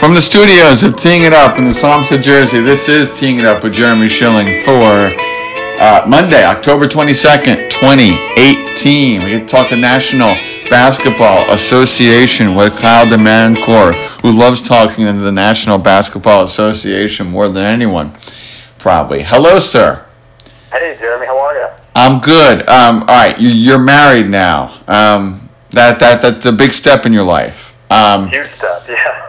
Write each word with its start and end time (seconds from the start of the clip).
From 0.00 0.14
the 0.14 0.20
studios 0.22 0.82
of 0.82 0.96
Teeing 0.96 1.24
It 1.24 1.34
Up 1.34 1.58
in 1.58 1.64
the 1.64 1.74
Slums 1.74 2.10
of 2.10 2.22
Jersey, 2.22 2.58
this 2.62 2.88
is 2.88 3.20
Teeing 3.20 3.36
It 3.36 3.44
Up 3.44 3.62
with 3.62 3.74
Jeremy 3.74 4.08
Schilling 4.08 4.58
for 4.62 5.12
uh, 5.78 6.06
Monday, 6.08 6.42
October 6.42 6.86
22nd, 6.86 7.68
2018. 7.68 9.22
We 9.22 9.28
get 9.28 9.40
to 9.40 9.46
talk 9.46 9.68
to 9.68 9.76
National 9.76 10.36
Basketball 10.70 11.50
Association 11.52 12.54
with 12.54 12.80
Kyle 12.80 13.04
DeMancourt, 13.04 14.22
who 14.22 14.32
loves 14.32 14.62
talking 14.62 15.04
to 15.04 15.12
the 15.12 15.30
National 15.30 15.76
Basketball 15.76 16.44
Association 16.44 17.26
more 17.26 17.50
than 17.50 17.66
anyone, 17.66 18.14
probably. 18.78 19.22
Hello, 19.22 19.58
sir. 19.58 20.06
Hey, 20.72 20.96
Jeremy, 20.98 21.26
how 21.26 21.38
are 21.38 21.54
you? 21.54 21.68
I'm 21.94 22.22
good. 22.22 22.66
Um, 22.70 23.00
all 23.00 23.06
right, 23.06 23.38
you, 23.38 23.50
you're 23.50 23.78
married 23.78 24.30
now. 24.30 24.80
Um, 24.88 25.50
that, 25.72 25.98
that, 25.98 26.22
that's 26.22 26.46
a 26.46 26.52
big 26.52 26.70
step 26.70 27.04
in 27.04 27.12
your 27.12 27.24
life. 27.24 27.76
Um, 27.90 28.28
Huge 28.28 28.48
step. 28.56 28.69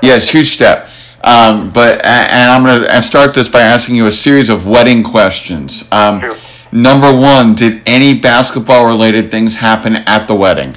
Yes, 0.02 0.30
huge 0.30 0.48
step. 0.48 0.90
Um, 1.24 1.70
but 1.70 2.04
and 2.04 2.52
I'm 2.52 2.64
gonna 2.64 3.02
start 3.02 3.34
this 3.34 3.48
by 3.50 3.62
asking 3.62 3.96
you 3.96 4.08
a 4.08 4.12
series 4.12 4.50
of 4.50 4.66
wedding 4.66 5.04
questions. 5.04 5.88
Um, 5.92 6.22
Sure. 6.22 6.36
number 6.72 7.12
one, 7.16 7.54
did 7.54 7.82
any 7.86 8.16
basketball-related 8.20 9.30
things 9.30 9.56
happen 9.58 9.98
at 10.08 10.28
the 10.28 10.34
wedding? 10.34 10.76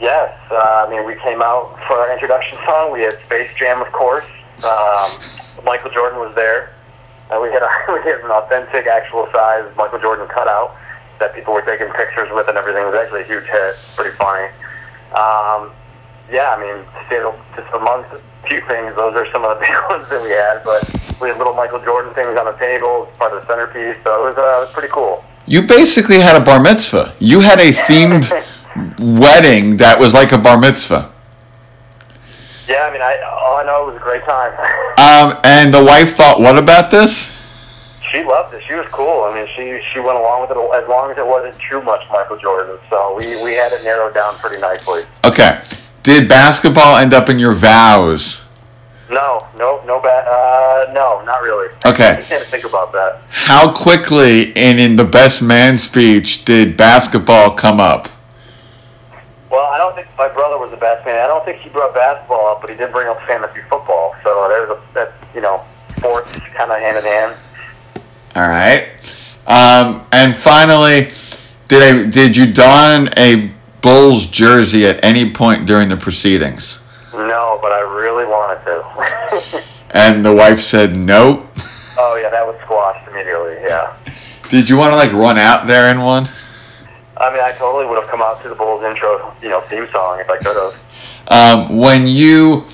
Yes, 0.00 0.34
uh, 0.50 0.86
I 0.86 0.90
mean, 0.90 1.04
we 1.06 1.14
came 1.16 1.40
out 1.42 1.78
for 1.86 1.94
our 1.98 2.12
introduction 2.12 2.58
song. 2.66 2.90
We 2.90 3.02
had 3.02 3.16
Space 3.26 3.50
Jam, 3.56 3.80
of 3.80 3.92
course. 3.92 4.24
Um, 4.64 5.10
Michael 5.64 5.90
Jordan 5.90 6.18
was 6.18 6.34
there. 6.34 6.70
Uh, 7.30 7.38
we 7.40 7.50
had 7.52 7.62
a, 7.62 7.70
we 7.92 8.00
had 8.10 8.20
an 8.24 8.30
authentic, 8.30 8.86
actual 8.86 9.28
size 9.30 9.64
Michael 9.76 10.00
Jordan 10.00 10.26
cutout 10.26 10.74
that 11.20 11.34
people 11.34 11.54
were 11.54 11.62
taking 11.62 11.86
pictures 11.92 12.28
with, 12.32 12.48
and 12.48 12.56
everything. 12.58 12.82
It 12.82 12.86
was 12.86 12.94
actually 12.94 13.20
a 13.20 13.24
huge 13.24 13.44
hit. 13.44 13.76
Pretty 13.94 14.16
funny. 14.16 14.48
Um, 15.14 15.70
yeah, 16.32 16.54
I 16.56 16.60
mean, 16.60 16.84
to 16.84 17.00
say 17.08 17.18
the- 17.18 17.34
just 17.56 17.72
amongst 17.74 18.10
a 18.12 18.20
few 18.46 18.60
things, 18.66 18.94
those 18.96 19.14
are 19.14 19.30
some 19.32 19.44
of 19.44 19.58
the 19.58 19.60
big 19.66 19.74
ones 19.90 20.08
that 20.08 20.22
we 20.22 20.30
had. 20.30 20.62
But 20.64 20.80
we 21.20 21.28
had 21.28 21.38
little 21.38 21.54
Michael 21.54 21.80
Jordan 21.80 22.12
things 22.14 22.28
on 22.36 22.44
the 22.46 22.56
table, 22.58 23.08
part 23.18 23.32
of 23.32 23.42
the 23.42 23.46
centerpiece. 23.46 23.96
So 24.04 24.26
it 24.26 24.30
was, 24.30 24.38
uh, 24.38 24.40
it 24.42 24.60
was 24.66 24.72
pretty 24.72 24.88
cool. 24.88 25.24
You 25.46 25.62
basically 25.62 26.20
had 26.20 26.36
a 26.36 26.44
bar 26.44 26.60
mitzvah. 26.60 27.14
You 27.18 27.40
had 27.40 27.58
a 27.58 27.70
themed 27.72 28.30
wedding 29.20 29.78
that 29.78 29.98
was 29.98 30.14
like 30.14 30.32
a 30.32 30.38
bar 30.38 30.58
mitzvah. 30.58 31.10
Yeah, 32.68 32.82
I 32.86 32.92
mean, 32.92 33.02
I 33.02 33.18
all 33.22 33.56
I 33.56 33.64
know 33.64 33.82
it 33.88 33.92
was 33.92 33.96
a 33.96 34.04
great 34.04 34.24
time. 34.24 34.52
Um, 35.00 35.40
and 35.44 35.72
the 35.72 35.82
wife 35.82 36.10
thought, 36.12 36.40
what 36.40 36.58
about 36.58 36.90
this? 36.90 37.34
she 38.12 38.22
loved 38.22 38.52
it. 38.54 38.62
She 38.66 38.74
was 38.74 38.86
cool. 38.92 39.24
I 39.24 39.34
mean, 39.34 39.46
she 39.56 39.80
she 39.92 39.98
went 40.00 40.18
along 40.18 40.42
with 40.42 40.50
it 40.50 40.56
as 40.56 40.88
long 40.88 41.10
as 41.10 41.16
it 41.18 41.26
wasn't 41.26 41.56
too 41.68 41.80
much 41.82 42.02
Michael 42.10 42.36
Jordan. 42.38 42.76
So 42.90 43.16
we 43.16 43.42
we 43.42 43.54
had 43.54 43.72
it 43.72 43.82
narrowed 43.82 44.14
down 44.14 44.34
pretty 44.36 44.60
nicely. 44.60 45.02
Okay. 45.24 45.62
Did 46.02 46.28
basketball 46.28 46.96
end 46.96 47.12
up 47.12 47.28
in 47.28 47.38
your 47.38 47.54
vows? 47.54 48.46
No, 49.10 49.46
no, 49.58 49.82
no 49.84 50.00
bad. 50.00 50.26
Uh, 50.26 50.92
no, 50.92 51.22
not 51.24 51.42
really. 51.42 51.74
Okay. 51.84 52.18
I 52.18 52.22
can't 52.22 52.44
think 52.44 52.64
about 52.64 52.92
that. 52.92 53.20
How 53.28 53.72
quickly 53.72 54.54
and 54.56 54.78
in 54.78 54.96
the 54.96 55.04
best 55.04 55.42
man 55.42 55.76
speech 55.78 56.44
did 56.44 56.76
basketball 56.76 57.50
come 57.50 57.80
up? 57.80 58.08
Well, 59.50 59.66
I 59.66 59.78
don't 59.78 59.96
think 59.96 60.06
my 60.16 60.28
brother 60.28 60.58
was 60.58 60.70
the 60.70 60.76
best 60.76 61.04
man. 61.04 61.16
I 61.16 61.26
don't 61.26 61.44
think 61.44 61.58
he 61.58 61.68
brought 61.70 61.92
basketball 61.92 62.46
up, 62.46 62.60
but 62.60 62.70
he 62.70 62.76
did 62.76 62.92
bring 62.92 63.08
up 63.08 63.20
fantasy 63.22 63.60
football. 63.68 64.14
So 64.22 64.46
there's 64.48 64.70
a 64.70 64.80
that 64.94 65.12
you 65.34 65.40
know 65.40 65.64
sports 65.96 66.38
kind 66.54 66.70
of 66.70 66.78
hand 66.78 66.98
in 66.98 67.04
hand. 67.04 67.36
All 68.36 68.48
right. 68.48 68.86
Um, 69.46 70.06
and 70.12 70.36
finally, 70.36 71.10
did 71.66 71.82
I 71.82 72.08
did 72.08 72.36
you 72.36 72.52
don 72.52 73.08
a 73.18 73.50
Bulls 73.82 74.26
jersey 74.26 74.86
at 74.86 75.02
any 75.04 75.30
point 75.30 75.66
during 75.66 75.88
the 75.88 75.96
proceedings? 75.96 76.80
No, 77.12 77.58
but 77.62 77.72
I 77.72 77.80
really 77.80 78.24
wanted 78.24 78.64
to. 78.64 79.62
And 79.92 80.24
the 80.24 80.32
wife 80.32 80.60
said 80.60 80.96
nope. 80.96 81.46
oh 81.98 82.20
yeah, 82.22 82.30
that 82.30 82.46
was 82.46 82.60
squashed 82.62 83.08
immediately. 83.08 83.54
Yeah. 83.54 83.96
Did 84.48 84.68
you 84.70 84.76
want 84.76 84.92
to 84.92 84.96
like 84.96 85.12
run 85.12 85.36
out 85.36 85.66
there 85.66 85.90
in 85.90 86.00
one? 86.00 86.26
I 87.16 87.30
mean, 87.30 87.40
I 87.40 87.52
totally 87.58 87.86
would 87.86 88.00
have 88.00 88.08
come 88.08 88.22
out 88.22 88.40
to 88.42 88.48
the 88.48 88.54
Bulls 88.54 88.82
intro, 88.84 89.34
you 89.42 89.48
know, 89.48 89.60
theme 89.62 89.88
song 89.90 90.20
if 90.20 90.30
I 90.30 90.38
could 90.38 90.56
have. 90.56 91.26
Um, 91.28 91.76
when 91.76 92.06
you 92.06 92.66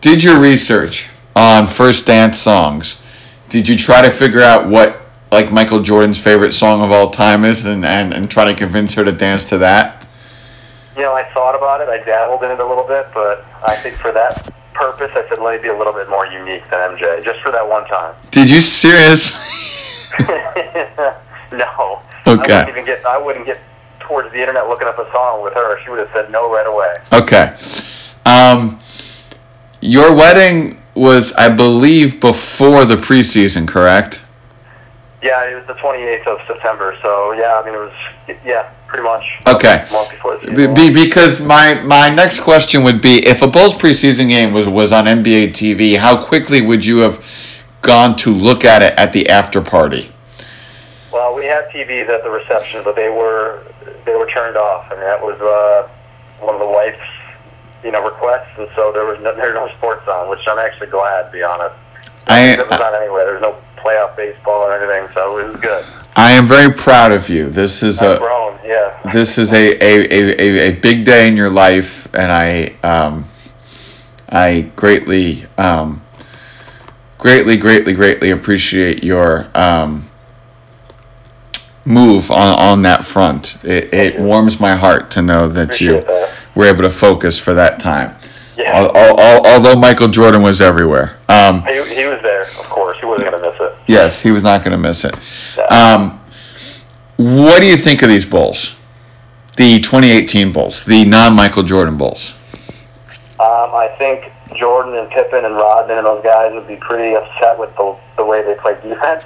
did 0.00 0.24
your 0.24 0.40
research 0.40 1.10
on 1.36 1.66
first 1.66 2.06
dance 2.06 2.38
songs, 2.38 3.02
did 3.48 3.68
you 3.68 3.76
try 3.76 4.02
to 4.02 4.10
figure 4.10 4.40
out 4.40 4.68
what 4.68 4.98
like 5.30 5.52
Michael 5.52 5.80
Jordan's 5.82 6.22
favorite 6.22 6.52
song 6.52 6.82
of 6.82 6.90
all 6.90 7.10
time 7.10 7.44
is 7.44 7.64
and, 7.64 7.84
and, 7.84 8.12
and 8.12 8.30
try 8.30 8.44
to 8.44 8.54
convince 8.54 8.94
her 8.94 9.04
to 9.04 9.12
dance 9.12 9.44
to 9.46 9.58
that? 9.58 10.01
You 10.96 11.02
know, 11.02 11.14
I 11.14 11.24
thought 11.32 11.54
about 11.54 11.80
it. 11.80 11.88
I 11.88 12.04
dabbled 12.04 12.42
in 12.42 12.50
it 12.50 12.60
a 12.60 12.66
little 12.66 12.86
bit, 12.86 13.06
but 13.14 13.44
I 13.66 13.74
think 13.76 13.96
for 13.96 14.12
that 14.12 14.50
purpose, 14.74 15.10
I 15.14 15.26
said 15.28 15.38
let 15.38 15.56
me 15.56 15.62
be 15.62 15.68
a 15.68 15.76
little 15.76 15.92
bit 15.92 16.08
more 16.08 16.26
unique 16.26 16.68
than 16.70 16.96
MJ, 16.96 17.24
just 17.24 17.40
for 17.40 17.50
that 17.50 17.66
one 17.66 17.86
time. 17.86 18.14
Did 18.30 18.50
you 18.50 18.60
seriously? 18.60 19.40
no. 21.52 22.02
Okay. 22.26 22.52
I 22.52 22.64
wouldn't 22.64 22.68
even 22.68 22.84
get. 22.84 23.06
I 23.06 23.18
wouldn't 23.18 23.46
get 23.46 23.60
towards 24.00 24.30
the 24.32 24.40
internet 24.40 24.68
looking 24.68 24.88
up 24.88 24.98
a 24.98 25.10
song 25.10 25.42
with 25.42 25.54
her. 25.54 25.82
She 25.82 25.90
would 25.90 25.98
have 26.00 26.10
said 26.12 26.30
no 26.30 26.52
right 26.52 26.66
away. 26.66 26.96
Okay. 27.12 27.56
Um, 28.26 28.78
your 29.80 30.14
wedding 30.14 30.80
was, 30.94 31.32
I 31.32 31.48
believe, 31.48 32.20
before 32.20 32.84
the 32.84 32.96
preseason, 32.96 33.66
correct? 33.66 34.22
Yeah, 35.22 35.48
it 35.48 35.54
was 35.54 35.66
the 35.66 35.74
28th 35.74 36.26
of 36.26 36.40
September. 36.46 36.96
So 37.00 37.32
yeah, 37.32 37.60
I 37.60 37.64
mean 37.64 37.74
it 37.74 37.78
was. 37.78 37.92
Yeah, 38.44 38.70
pretty 38.92 39.04
much. 39.04 39.24
Okay. 39.46 39.86
Month 39.90 40.10
before 40.10 40.36
the 40.36 40.72
Be, 40.74 40.92
because 40.92 41.40
my, 41.40 41.74
my 41.82 42.14
next 42.14 42.40
question 42.40 42.84
would 42.84 43.00
be 43.00 43.26
if 43.26 43.40
a 43.40 43.46
Bulls 43.46 43.74
preseason 43.74 44.28
game 44.28 44.52
was, 44.52 44.68
was 44.68 44.92
on 44.92 45.06
NBA 45.06 45.48
TV, 45.48 45.96
how 45.96 46.22
quickly 46.22 46.60
would 46.60 46.84
you 46.84 46.98
have 46.98 47.24
gone 47.80 48.16
to 48.16 48.30
look 48.30 48.64
at 48.64 48.82
it 48.82 48.92
at 48.98 49.12
the 49.12 49.28
after 49.30 49.62
party? 49.62 50.12
Well, 51.12 51.34
we 51.34 51.46
had 51.46 51.68
TVs 51.70 52.08
at 52.08 52.22
the 52.22 52.30
reception, 52.30 52.82
but 52.84 52.96
they 52.96 53.08
were 53.08 53.62
they 54.04 54.14
were 54.14 54.26
turned 54.26 54.56
off, 54.56 54.90
I 54.90 54.94
and 54.94 55.02
that 55.02 55.22
was 55.22 55.40
uh, 55.40 55.88
one 56.44 56.54
of 56.54 56.60
the 56.60 56.66
wife's 56.66 56.98
you 57.84 57.90
know 57.92 58.04
requests, 58.04 58.50
and 58.58 58.68
so 58.74 58.92
there 58.92 59.04
was 59.04 59.20
no, 59.20 59.34
there 59.34 59.48
were 59.48 59.54
no 59.54 59.68
sports 59.76 60.06
on, 60.08 60.28
which 60.30 60.40
I'm 60.46 60.58
actually 60.58 60.88
glad, 60.88 61.26
to 61.26 61.32
be 61.32 61.42
honest. 61.42 61.74
I- 62.28 62.54
it 62.54 62.66
was 62.68 62.80
on 62.80 62.94
anyway. 62.94 63.24
Was 63.24 63.42
no 63.42 63.56
playoff 63.82 64.16
baseball 64.16 64.62
or 64.62 64.74
anything, 64.74 65.12
so 65.14 65.38
it 65.38 65.48
was 65.50 65.60
good. 65.60 65.84
I 66.14 66.32
am 66.32 66.46
very 66.46 66.72
proud 66.72 67.12
of 67.12 67.28
you. 67.28 67.48
This 67.48 67.82
is 67.82 68.02
I've 68.02 68.16
a 68.16 68.18
grown, 68.18 68.58
yeah. 68.64 69.00
this 69.12 69.38
is 69.38 69.52
a, 69.52 69.72
a, 69.82 70.06
a, 70.10 70.68
a, 70.68 70.72
big 70.72 71.04
day 71.04 71.26
in 71.26 71.36
your 71.36 71.50
life, 71.50 72.12
and 72.14 72.30
I 72.30 72.74
um, 72.82 73.24
I 74.28 74.70
greatly 74.76 75.46
um, 75.56 76.02
greatly 77.18 77.56
greatly 77.56 77.94
greatly 77.94 78.30
appreciate 78.30 79.02
your 79.02 79.48
um, 79.54 80.08
move 81.84 82.30
on, 82.30 82.58
on 82.58 82.82
that 82.82 83.04
front. 83.04 83.56
It, 83.64 83.92
it 83.92 84.20
warms 84.20 84.60
my 84.60 84.74
heart 84.76 85.10
to 85.12 85.22
know 85.22 85.48
that 85.48 85.80
you 85.80 86.02
that. 86.02 86.32
were 86.54 86.66
able 86.66 86.82
to 86.82 86.90
focus 86.90 87.38
for 87.38 87.54
that 87.54 87.80
time. 87.80 88.16
Yeah. 88.56 88.76
Al- 88.76 88.96
al- 88.96 89.20
al- 89.20 89.46
although 89.46 89.78
Michael 89.80 90.08
Jordan 90.08 90.42
was 90.42 90.60
everywhere. 90.60 91.16
Um, 91.28 91.62
He, 91.64 91.72
he 91.94 92.04
was 92.06 92.20
there, 92.22 92.42
of 92.42 92.68
course. 92.68 92.98
He 93.00 93.06
wasn't 93.06 93.30
going 93.30 93.42
to 93.42 93.50
miss 93.50 93.60
it. 93.60 93.71
Yes, 93.86 94.22
he 94.22 94.30
was 94.30 94.42
not 94.42 94.64
going 94.64 94.72
to 94.72 94.78
miss 94.78 95.04
it. 95.04 95.14
Um, 95.70 96.20
what 97.16 97.60
do 97.60 97.66
you 97.66 97.76
think 97.76 98.02
of 98.02 98.08
these 98.08 98.26
Bulls? 98.26 98.78
The 99.56 99.80
2018 99.80 100.52
Bulls, 100.52 100.84
the 100.84 101.04
non 101.04 101.36
Michael 101.36 101.62
Jordan 101.62 101.96
Bulls. 101.98 102.38
Um, 103.38 103.74
I 103.74 103.94
think 103.98 104.32
Jordan 104.56 104.96
and 104.96 105.10
Pippen 105.10 105.44
and 105.44 105.54
Rodman 105.54 105.98
and 105.98 106.06
those 106.06 106.22
guys 106.22 106.52
would 106.54 106.66
be 106.66 106.76
pretty 106.76 107.14
upset 107.16 107.58
with 107.58 107.74
the, 107.76 107.96
the 108.16 108.24
way 108.24 108.42
they 108.42 108.54
play 108.54 108.74
defense. 108.82 109.24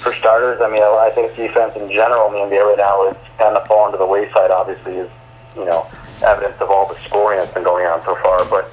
For 0.00 0.12
starters, 0.14 0.60
I 0.60 0.68
mean, 0.70 0.82
I 0.82 1.10
think 1.14 1.36
defense 1.36 1.76
in 1.76 1.88
general 1.88 2.26
in 2.28 2.32
the 2.32 2.56
NBA 2.56 2.64
right 2.64 2.78
now 2.78 3.08
is 3.08 3.16
kind 3.38 3.56
of 3.56 3.66
fallen 3.66 3.92
to 3.92 3.98
the 3.98 4.06
wayside. 4.06 4.50
Obviously, 4.50 4.96
is 4.96 5.10
you 5.54 5.64
know 5.66 5.86
evidence 6.24 6.60
of 6.60 6.70
all 6.70 6.88
the 6.88 6.98
scoring 7.00 7.38
that's 7.38 7.52
been 7.52 7.64
going 7.64 7.86
on 7.86 8.02
so 8.04 8.16
far. 8.16 8.44
But 8.46 8.72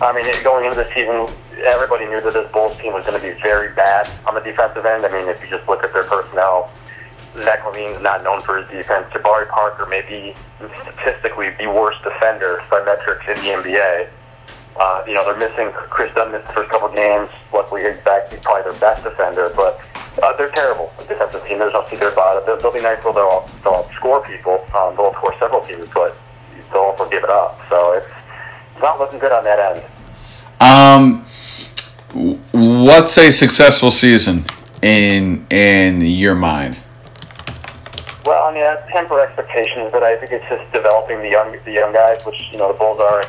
I 0.00 0.12
mean, 0.12 0.30
going 0.44 0.66
into 0.66 0.76
the 0.76 0.88
season, 0.92 1.34
everybody 1.64 2.06
knew 2.06 2.20
that 2.20 2.32
this 2.32 2.50
Bulls 2.52 2.76
team 2.78 2.92
was 2.92 3.04
going 3.06 3.20
to 3.20 3.26
be 3.26 3.38
very 3.40 3.72
bad 3.74 4.10
on 4.26 4.34
the 4.34 4.40
defensive 4.40 4.84
end. 4.84 5.04
I 5.04 5.12
mean, 5.12 5.28
if 5.28 5.40
you 5.42 5.48
just 5.48 5.68
look 5.68 5.82
at 5.82 5.92
their 5.92 6.04
personnel, 6.04 6.72
Zach 7.38 7.64
LaVine's 7.64 8.00
not 8.02 8.24
known 8.24 8.40
for 8.40 8.58
his 8.58 8.68
defense. 8.70 9.06
Jabari 9.12 9.48
Parker 9.48 9.86
may 9.86 10.02
be 10.02 10.34
statistically 10.82 11.50
the 11.58 11.66
worst 11.66 12.02
defender 12.02 12.62
by 12.70 12.84
metrics 12.84 13.24
in 13.28 13.34
the 13.44 13.62
NBA. 13.62 14.08
Uh, 14.78 15.04
you 15.06 15.14
know, 15.14 15.24
they're 15.24 15.38
missing 15.38 15.70
Kris 15.88 16.12
Dunn 16.14 16.32
missed 16.32 16.46
the 16.48 16.52
first 16.52 16.70
couple 16.70 16.88
games. 16.94 17.30
Luckily, 17.52 17.82
he's 17.82 18.02
back. 18.04 18.30
He's 18.30 18.40
probably 18.40 18.70
their 18.70 18.80
best 18.80 19.04
defender, 19.04 19.52
but 19.56 19.80
uh, 20.22 20.36
they're 20.36 20.50
terrible. 20.50 20.92
The 20.98 21.04
defensive 21.04 21.44
team, 21.46 21.58
there's 21.58 21.72
no 21.72 21.84
secret 21.84 22.12
about 22.12 22.38
it. 22.38 22.46
They'll, 22.46 22.58
they'll 22.58 22.72
be 22.72 22.82
nice. 22.82 23.02
They'll, 23.02 23.12
they'll, 23.12 23.48
they'll 23.64 23.88
score 23.96 24.22
people. 24.22 24.66
Um, 24.76 24.96
they'll 24.96 25.12
score 25.14 25.34
several 25.38 25.62
teams, 25.62 25.88
but 25.94 26.16
they'll 26.72 26.82
also 26.92 27.08
give 27.08 27.24
it 27.24 27.30
up. 27.30 27.60
So 27.68 27.92
it's, 27.92 28.06
it's 28.72 28.82
not 28.82 28.98
looking 28.98 29.18
good 29.18 29.32
on 29.32 29.44
that 29.44 29.58
end. 29.58 29.84
Um, 30.60 31.24
what's 32.86 33.18
a 33.18 33.32
successful 33.32 33.90
season 33.90 34.44
in 34.80 35.44
in 35.50 36.00
your 36.02 36.36
mind? 36.36 36.78
Well, 38.24 38.44
I 38.44 38.54
mean, 38.54 38.62
I 38.62 38.78
temper 38.92 39.18
expectations, 39.20 39.90
but 39.90 40.04
I 40.04 40.16
think 40.16 40.30
it's 40.30 40.48
just 40.48 40.72
developing 40.72 41.18
the 41.18 41.28
young 41.28 41.58
the 41.64 41.72
young 41.72 41.92
guys, 41.92 42.24
which 42.24 42.40
you 42.52 42.58
know 42.58 42.72
the 42.72 42.78
Bulls 42.78 43.00
are. 43.00 43.24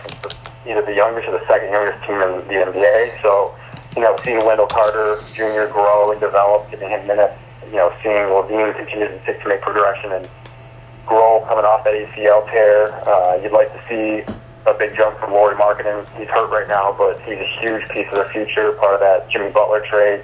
Either 0.67 0.81
the 0.81 0.93
youngest 0.93 1.27
or 1.29 1.39
the 1.39 1.47
second 1.47 1.71
youngest 1.71 2.05
team 2.05 2.21
in 2.21 2.45
the 2.49 2.59
NBA. 2.69 3.21
So 3.21 3.55
you 3.95 4.01
know, 4.01 4.15
seeing 4.23 4.45
Wendell 4.45 4.67
Carter 4.67 5.19
Jr. 5.33 5.71
grow 5.73 6.11
and 6.11 6.19
develop, 6.21 6.69
giving 6.69 6.89
him 6.89 7.07
minutes, 7.07 7.33
you 7.65 7.77
know, 7.77 7.91
seeing 8.03 8.29
LaVine 8.29 8.75
continue 8.75 9.07
to, 9.07 9.39
to 9.41 9.47
make 9.47 9.61
progression 9.61 10.11
and 10.11 10.29
grow 11.05 11.43
coming 11.47 11.65
off 11.65 11.83
that 11.85 11.93
ACL 11.93 12.45
tear. 12.51 12.93
Uh, 13.07 13.39
you'd 13.41 13.53
like 13.53 13.71
to 13.73 13.81
see 13.89 14.33
a 14.67 14.73
big 14.77 14.95
jump 14.95 15.17
from 15.19 15.31
Lauri 15.31 15.55
Markkanen. 15.55 16.05
He's 16.19 16.27
hurt 16.27 16.51
right 16.51 16.67
now, 16.67 16.93
but 16.97 17.19
he's 17.21 17.39
a 17.39 17.49
huge 17.59 17.87
piece 17.89 18.07
of 18.11 18.19
the 18.19 18.25
future, 18.25 18.73
part 18.73 18.93
of 18.93 18.99
that 18.99 19.29
Jimmy 19.29 19.49
Butler 19.51 19.81
trade. 19.87 20.23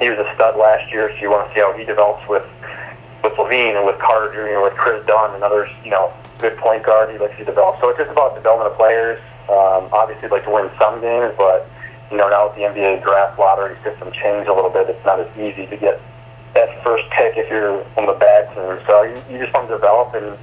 He 0.00 0.08
was 0.08 0.18
a 0.18 0.34
stud 0.34 0.56
last 0.56 0.90
year, 0.90 1.12
so 1.12 1.16
you 1.20 1.30
want 1.30 1.48
to 1.48 1.54
see 1.54 1.60
how 1.60 1.72
he 1.76 1.84
develops 1.84 2.26
with 2.28 2.44
with 3.22 3.34
LaVine 3.34 3.76
and 3.76 3.86
with 3.86 4.00
Carter 4.00 4.32
Jr. 4.34 4.58
and 4.58 4.62
with 4.62 4.74
Kris 4.74 5.06
Dunn 5.06 5.32
and 5.34 5.44
others, 5.44 5.70
you 5.84 5.90
know, 5.90 6.12
good 6.40 6.56
point 6.56 6.82
guard 6.82 7.08
he'd 7.10 7.20
like 7.20 7.36
to 7.38 7.44
develop. 7.44 7.78
So 7.80 7.90
it's 7.90 7.98
just 7.98 8.10
about 8.10 8.34
development 8.34 8.72
of 8.72 8.76
players. 8.76 9.20
Um, 9.46 9.86
obviously, 9.92 10.28
like 10.28 10.42
to 10.44 10.50
win 10.50 10.70
some 10.78 11.00
games, 11.00 11.32
but 11.36 11.68
you 12.10 12.16
know, 12.16 12.28
now 12.28 12.48
with 12.48 12.56
the 12.56 12.62
NBA 12.62 13.04
draft 13.04 13.38
lottery 13.38 13.76
system 13.84 14.10
changed 14.10 14.48
a 14.48 14.54
little 14.54 14.70
bit, 14.70 14.88
it's 14.88 15.04
not 15.04 15.20
as 15.20 15.28
easy 15.38 15.66
to 15.66 15.76
get 15.76 16.00
that 16.54 16.82
first 16.82 17.08
pick 17.10 17.36
if 17.36 17.48
you're 17.48 17.84
on 17.96 18.06
the 18.06 18.16
bad 18.18 18.48
team. 18.54 18.78
So 18.86 19.02
you, 19.02 19.22
you 19.30 19.38
just 19.38 19.54
want 19.54 19.68
to 19.68 19.74
develop 19.74 20.14
and 20.14 20.36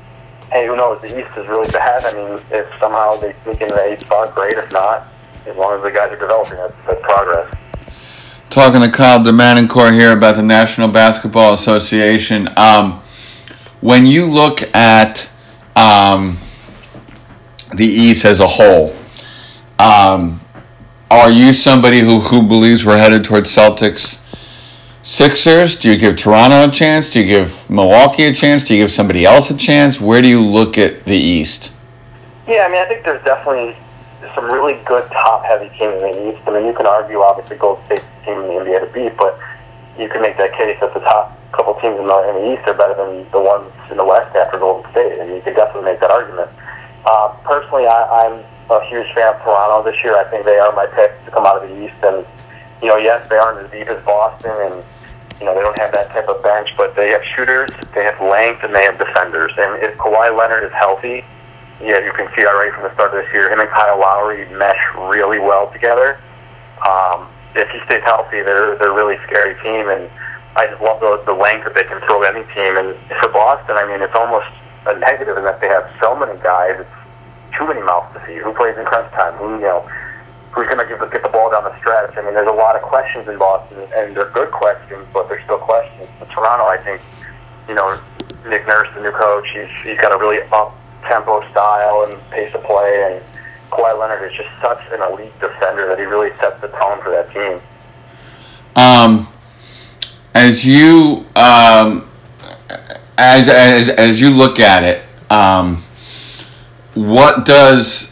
hey, 0.51 0.67
who 0.67 0.75
knows? 0.75 1.01
The 1.01 1.19
East 1.19 1.37
is 1.37 1.47
really 1.47 1.69
bad. 1.71 2.03
I 2.05 2.13
mean, 2.13 2.39
if 2.51 2.67
somehow 2.79 3.15
they 3.17 3.35
sneak 3.43 3.61
in 3.61 3.69
the 3.69 3.81
eighth 3.83 4.01
spot, 4.01 4.33
great. 4.33 4.53
If 4.53 4.71
not, 4.71 5.07
as 5.45 5.55
long 5.55 5.77
as 5.77 5.83
the 5.83 5.91
guys 5.91 6.11
are 6.11 6.19
developing, 6.19 6.57
that's, 6.57 6.73
that's 6.85 7.01
progress. 7.01 7.55
Talking 8.49 8.81
to 8.81 8.91
Kyle 8.91 9.19
DeManincore 9.19 9.93
here 9.93 10.11
about 10.11 10.35
the 10.35 10.43
National 10.43 10.87
Basketball 10.87 11.53
Association. 11.53 12.49
Um, 12.57 13.01
when 13.81 14.05
you 14.05 14.25
look 14.25 14.61
at 14.75 15.31
um, 15.75 16.37
the 17.75 17.85
East 17.85 18.25
as 18.25 18.39
a 18.39 18.47
whole, 18.47 18.95
um, 19.77 20.41
are 21.11 21.31
you 21.31 21.53
somebody 21.53 21.99
who, 21.99 22.19
who 22.19 22.41
believes 22.41 22.85
we're 22.85 22.97
headed 22.97 23.23
towards 23.23 23.49
Celtics? 23.55 24.25
Sixers? 25.01 25.77
Do 25.77 25.91
you 25.91 25.97
give 25.97 26.17
Toronto 26.17 26.67
a 26.67 26.71
chance? 26.71 27.09
Do 27.09 27.21
you 27.21 27.25
give 27.25 27.69
Milwaukee 27.69 28.25
a 28.25 28.33
chance? 28.33 28.65
Do 28.65 28.75
you 28.75 28.83
give 28.83 28.91
somebody 28.91 29.25
else 29.25 29.49
a 29.49 29.55
chance? 29.55 30.01
Where 30.01 30.21
do 30.21 30.27
you 30.27 30.41
look 30.41 30.77
at 30.77 31.05
the 31.05 31.15
East? 31.15 31.73
Yeah, 32.47 32.65
I 32.65 32.69
mean, 32.69 32.81
I 32.81 32.85
think 32.85 33.05
there's 33.05 33.23
definitely 33.23 33.77
some 34.35 34.45
really 34.45 34.75
good 34.85 35.09
top-heavy 35.09 35.69
teams 35.77 36.01
in 36.01 36.11
the 36.11 36.29
East. 36.29 36.41
I 36.45 36.51
mean, 36.51 36.65
you 36.65 36.73
can 36.73 36.85
argue, 36.85 37.19
obviously, 37.19 37.55
Golden 37.57 37.85
State's 37.85 38.03
team 38.25 38.39
in 38.39 38.47
the 38.47 38.53
NBA 38.59 38.87
to 38.87 38.93
beat, 38.93 39.15
but 39.17 39.39
you 39.97 40.09
can 40.09 40.21
make 40.21 40.35
that 40.37 40.51
case 40.53 40.77
that 40.81 40.93
the 40.93 40.99
top 40.99 41.37
couple 41.53 41.73
teams 41.79 41.97
in 41.97 42.05
the, 42.05 42.19
in 42.29 42.35
the 42.35 42.53
East 42.53 42.67
are 42.67 42.73
better 42.73 42.93
than 42.93 43.29
the 43.31 43.39
ones 43.39 43.71
in 43.89 43.97
the 43.97 44.05
West 44.05 44.35
after 44.35 44.59
Golden 44.59 44.89
State, 44.91 45.17
and 45.17 45.31
you 45.31 45.41
can 45.41 45.55
definitely 45.55 45.91
make 45.91 45.99
that 46.01 46.11
argument. 46.11 46.51
Uh, 47.05 47.33
personally, 47.43 47.87
I, 47.87 48.27
I'm 48.27 48.43
a 48.69 48.85
huge 48.85 49.07
fan 49.15 49.33
of 49.33 49.41
Toronto 49.41 49.89
this 49.89 49.97
year. 50.03 50.17
I 50.17 50.25
think 50.25 50.43
they 50.43 50.59
are 50.59 50.75
my 50.75 50.85
pick 50.87 51.15
to 51.25 51.31
come 51.31 51.45
out 51.45 51.63
of 51.63 51.69
the 51.69 51.85
East, 51.85 51.95
and 52.03 52.25
you 52.81 52.87
know, 52.87 52.97
yes, 52.97 53.27
they 53.29 53.35
aren't 53.35 53.65
as 53.65 53.71
deep 53.71 53.87
as 53.87 54.03
Boston, 54.05 54.51
and 54.51 54.83
you 55.39 55.45
know, 55.45 55.55
they 55.55 55.61
don't 55.61 55.77
have 55.79 55.93
that 55.93 56.09
type 56.09 56.27
of 56.27 56.43
bench, 56.43 56.69
but 56.75 56.95
they 56.95 57.09
have 57.09 57.23
shooters, 57.23 57.69
they 57.95 58.03
have 58.03 58.19
length, 58.19 58.63
and 58.63 58.75
they 58.75 58.83
have 58.83 58.97
defenders. 58.97 59.51
And 59.57 59.81
if 59.81 59.97
Kawhi 59.97 60.35
Leonard 60.37 60.63
is 60.65 60.71
healthy, 60.73 61.23
yeah, 61.81 61.99
you 62.03 62.11
can 62.11 62.27
see 62.35 62.45
already 62.45 62.71
from 62.71 62.83
the 62.83 62.93
start 62.93 63.13
of 63.15 63.23
this 63.23 63.31
year, 63.33 63.51
him 63.51 63.59
and 63.59 63.69
Kyle 63.69 63.99
Lowry 63.99 64.49
mesh 64.51 64.79
really 64.97 65.39
well 65.39 65.71
together. 65.71 66.19
Um, 66.85 67.27
if 67.55 67.69
he 67.69 67.79
stays 67.85 68.03
healthy, 68.03 68.41
they're 68.41 68.75
they're 68.77 68.91
a 68.91 68.95
really 68.95 69.17
scary 69.23 69.55
team, 69.63 69.87
and 69.87 70.09
I 70.55 70.67
just 70.67 70.81
love 70.81 70.99
the, 70.99 71.23
the 71.25 71.33
length 71.33 71.63
that 71.65 71.73
they 71.73 71.83
can 71.83 71.99
throw 72.01 72.23
at 72.23 72.35
any 72.35 72.43
team. 72.53 72.75
And 72.75 72.95
for 73.23 73.29
Boston, 73.31 73.77
I 73.77 73.87
mean, 73.87 74.01
it's 74.01 74.15
almost 74.15 74.47
a 74.85 74.99
negative 74.99 75.37
in 75.37 75.43
that 75.43 75.61
they 75.61 75.67
have 75.67 75.89
so 76.01 76.15
many 76.15 76.37
guys. 76.41 76.79
It's 76.79 76.99
too 77.57 77.67
many 77.67 77.81
mouths 77.81 78.13
to 78.13 78.19
feed. 78.27 78.41
Who 78.43 78.53
plays 78.53 78.77
in 78.77 78.85
crunch 78.85 79.11
time? 79.13 79.33
Who 79.39 79.55
you 79.55 79.67
know? 79.67 79.89
Who's 80.51 80.65
going 80.67 80.79
to 80.79 80.85
get 80.85 80.99
the, 80.99 81.05
get 81.07 81.21
the 81.21 81.29
ball 81.29 81.51
down 81.51 81.63
the 81.63 81.77
stretch. 81.77 82.17
I 82.17 82.21
mean, 82.21 82.33
there's 82.33 82.47
a 82.47 82.51
lot 82.51 82.75
of 82.75 82.81
questions 82.81 83.27
in 83.27 83.37
Boston, 83.37 83.79
and 83.95 84.15
they're 84.15 84.29
good 84.31 84.51
questions, 84.51 85.05
but 85.13 85.29
they're 85.29 85.43
still 85.43 85.59
questions. 85.59 86.09
But 86.19 86.29
Toronto, 86.31 86.65
I 86.65 86.77
think, 86.77 87.01
you 87.67 87.75
know, 87.75 87.99
Nick 88.47 88.65
Nurse, 88.67 88.87
the 88.95 89.01
new 89.01 89.11
coach, 89.11 89.45
he's, 89.53 89.69
he's 89.83 89.99
got 89.99 90.13
a 90.13 90.17
really 90.17 90.41
up-tempo 90.51 91.47
style 91.51 92.07
and 92.09 92.19
pace 92.31 92.53
of 92.55 92.63
play, 92.63 93.13
and 93.13 93.23
Kawhi 93.69 93.99
Leonard 93.99 94.31
is 94.31 94.35
just 94.35 94.49
such 94.61 94.81
an 94.91 95.01
elite 95.01 95.37
defender 95.39 95.87
that 95.87 95.99
he 95.99 96.05
really 96.05 96.35
sets 96.37 96.59
the 96.61 96.69
tone 96.69 97.01
for 97.01 97.11
that 97.11 97.31
team. 97.31 97.61
Um, 98.75 99.27
as 100.33 100.65
you 100.65 101.25
um, 101.35 102.09
as, 103.17 103.49
as 103.49 103.89
as 103.89 104.21
you 104.21 104.29
look 104.29 104.59
at 104.59 104.83
it, 104.83 105.03
um, 105.31 105.77
what 106.93 107.45
does 107.45 108.08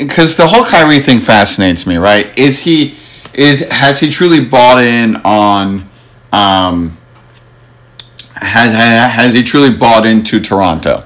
because 0.00 0.36
the 0.36 0.46
whole 0.46 0.64
Kyrie 0.64 0.98
thing 0.98 1.20
fascinates 1.20 1.86
me, 1.86 1.96
right? 1.96 2.36
Is 2.38 2.60
he 2.60 2.96
is 3.34 3.60
has 3.70 4.00
he 4.00 4.10
truly 4.10 4.44
bought 4.44 4.82
in 4.82 5.16
on 5.18 5.88
um 6.32 6.96
has 8.34 8.72
has 8.74 9.34
he 9.34 9.42
truly 9.42 9.70
bought 9.70 10.06
into 10.06 10.40
Toronto? 10.40 11.04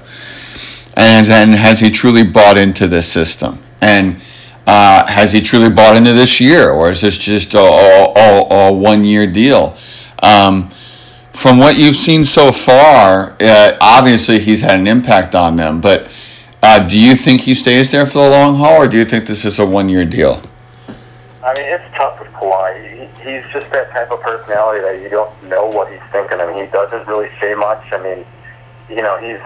And 0.97 1.29
and 1.29 1.51
has 1.51 1.81
he 1.81 1.91
truly 1.91 2.23
bought 2.23 2.57
into 2.57 2.87
this 2.87 3.07
system? 3.07 3.59
And 3.81 4.21
uh, 4.65 5.05
has 5.05 5.31
he 5.31 5.41
truly 5.41 5.69
bought 5.69 5.95
into 5.95 6.13
this 6.13 6.39
year, 6.41 6.71
or 6.71 6.89
is 6.89 7.01
this 7.01 7.17
just 7.17 7.53
a, 7.53 7.59
a, 7.59 8.13
a, 8.15 8.69
a 8.69 8.73
one 8.73 9.03
year 9.03 9.27
deal? 9.27 9.77
Um, 10.23 10.71
from 11.33 11.59
what 11.59 11.77
you've 11.77 11.97
seen 11.97 12.25
so 12.25 12.51
far, 12.51 13.35
uh, 13.39 13.77
obviously 13.79 14.39
he's 14.39 14.61
had 14.61 14.79
an 14.79 14.87
impact 14.87 15.35
on 15.35 15.55
them, 15.55 15.81
but 15.81 16.09
uh, 16.65 16.87
do 16.87 16.99
you 16.99 17.15
think 17.15 17.41
he 17.41 17.53
stays 17.53 17.91
there 17.91 18.05
for 18.07 18.23
the 18.23 18.29
long 18.29 18.55
haul, 18.55 18.81
or 18.81 18.87
do 18.87 18.97
you 18.97 19.05
think 19.05 19.27
this 19.27 19.45
is 19.45 19.59
a 19.59 19.65
one-year 19.65 20.05
deal? 20.05 20.41
I 21.43 21.53
mean, 21.57 21.67
it's 21.69 21.83
tough 21.95 22.19
with 22.19 22.29
Kawhi. 22.33 22.73
He, 22.81 23.05
he's 23.21 23.43
just 23.53 23.69
that 23.69 23.91
type 23.91 24.09
of 24.11 24.19
personality 24.21 24.81
that 24.81 24.99
you 24.99 25.09
don't 25.09 25.31
know 25.43 25.67
what 25.67 25.91
he's 25.91 26.01
thinking. 26.11 26.39
I 26.41 26.47
mean, 26.47 26.65
he 26.65 26.71
doesn't 26.71 27.05
really 27.07 27.29
say 27.39 27.53
much. 27.53 27.83
I 27.91 28.01
mean, 28.01 28.25
you 28.89 29.03
know, 29.03 29.17
he's 29.17 29.39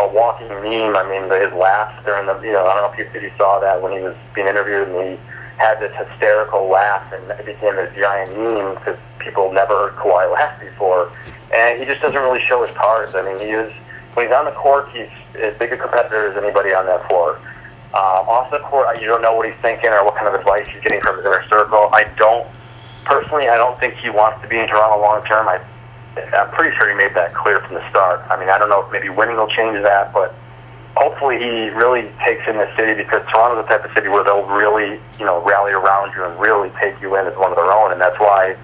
a 0.00 0.08
walking 0.08 0.48
meme. 0.48 0.96
I 0.96 1.06
mean, 1.08 1.30
his 1.40 1.52
laughs 1.54 2.04
during 2.04 2.26
the, 2.26 2.34
you 2.40 2.52
know, 2.52 2.66
I 2.66 2.74
don't 2.74 2.82
know 2.82 2.92
if 2.92 2.98
you, 2.98 3.06
if 3.14 3.22
you 3.22 3.30
saw 3.38 3.60
that 3.60 3.80
when 3.80 3.92
he 3.92 4.00
was 4.00 4.16
being 4.34 4.48
interviewed 4.48 4.88
and 4.88 5.10
he 5.10 5.18
had 5.56 5.78
this 5.78 5.94
hysterical 5.94 6.68
laugh 6.68 7.12
and 7.12 7.30
it 7.30 7.46
became 7.46 7.76
this 7.76 7.94
giant 7.94 8.36
meme 8.36 8.74
because 8.74 8.98
people 9.20 9.52
never 9.52 9.88
heard 9.88 9.94
Kawhi 9.94 10.32
laugh 10.32 10.58
before. 10.58 11.12
And 11.54 11.78
he 11.78 11.84
just 11.84 12.02
doesn't 12.02 12.20
really 12.20 12.42
show 12.42 12.66
his 12.66 12.74
cards. 12.76 13.14
I 13.14 13.22
mean, 13.22 13.38
he 13.38 13.52
is 13.54 13.72
when 14.14 14.26
he's 14.26 14.34
on 14.34 14.44
the 14.46 14.52
court, 14.52 14.88
he's 14.90 15.10
as 15.36 15.56
big 15.58 15.72
a 15.72 15.76
competitor 15.76 16.30
as 16.30 16.36
anybody 16.36 16.72
on 16.72 16.86
that 16.86 17.06
floor. 17.06 17.36
Um, 17.94 18.26
off 18.26 18.50
the 18.50 18.58
court, 18.58 19.00
you 19.00 19.06
don't 19.06 19.22
know 19.22 19.34
what 19.34 19.46
he's 19.46 19.60
thinking 19.62 19.90
or 19.90 20.04
what 20.04 20.16
kind 20.16 20.26
of 20.26 20.34
advice 20.34 20.66
he's 20.66 20.82
getting 20.82 21.00
from 21.02 21.16
his 21.16 21.24
inner 21.24 21.44
circle. 21.48 21.90
I 21.92 22.10
don't, 22.16 22.46
personally, 23.04 23.48
I 23.48 23.56
don't 23.56 23.78
think 23.78 23.94
he 23.94 24.10
wants 24.10 24.42
to 24.42 24.48
be 24.48 24.58
in 24.58 24.66
Toronto 24.66 25.00
long 25.00 25.24
term. 25.26 25.46
I, 25.46 25.62
I'm 26.34 26.50
pretty 26.50 26.76
sure 26.76 26.88
he 26.88 26.96
made 26.96 27.14
that 27.14 27.34
clear 27.34 27.60
from 27.60 27.74
the 27.74 27.88
start. 27.90 28.22
I 28.30 28.38
mean, 28.38 28.48
I 28.48 28.58
don't 28.58 28.68
know 28.68 28.84
if 28.84 28.90
maybe 28.90 29.10
winning 29.10 29.36
will 29.36 29.50
change 29.50 29.80
that, 29.82 30.12
but 30.12 30.34
hopefully 30.96 31.38
he 31.38 31.70
really 31.70 32.10
takes 32.24 32.46
in 32.46 32.56
the 32.56 32.70
city 32.76 32.94
because 32.94 33.22
Toronto's 33.30 33.62
the 33.62 33.68
type 33.68 33.84
of 33.84 33.90
city 33.94 34.08
where 34.08 34.22
they'll 34.22 34.46
really, 34.46 34.98
you 35.18 35.26
know, 35.26 35.42
rally 35.42 35.72
around 35.72 36.14
you 36.14 36.24
and 36.24 36.38
really 36.38 36.70
take 36.78 37.00
you 37.00 37.16
in 37.16 37.26
as 37.26 37.36
one 37.36 37.50
of 37.50 37.56
their 37.56 37.70
own, 37.70 37.90
and 37.92 38.00
that's 38.00 38.18
why 38.18 38.56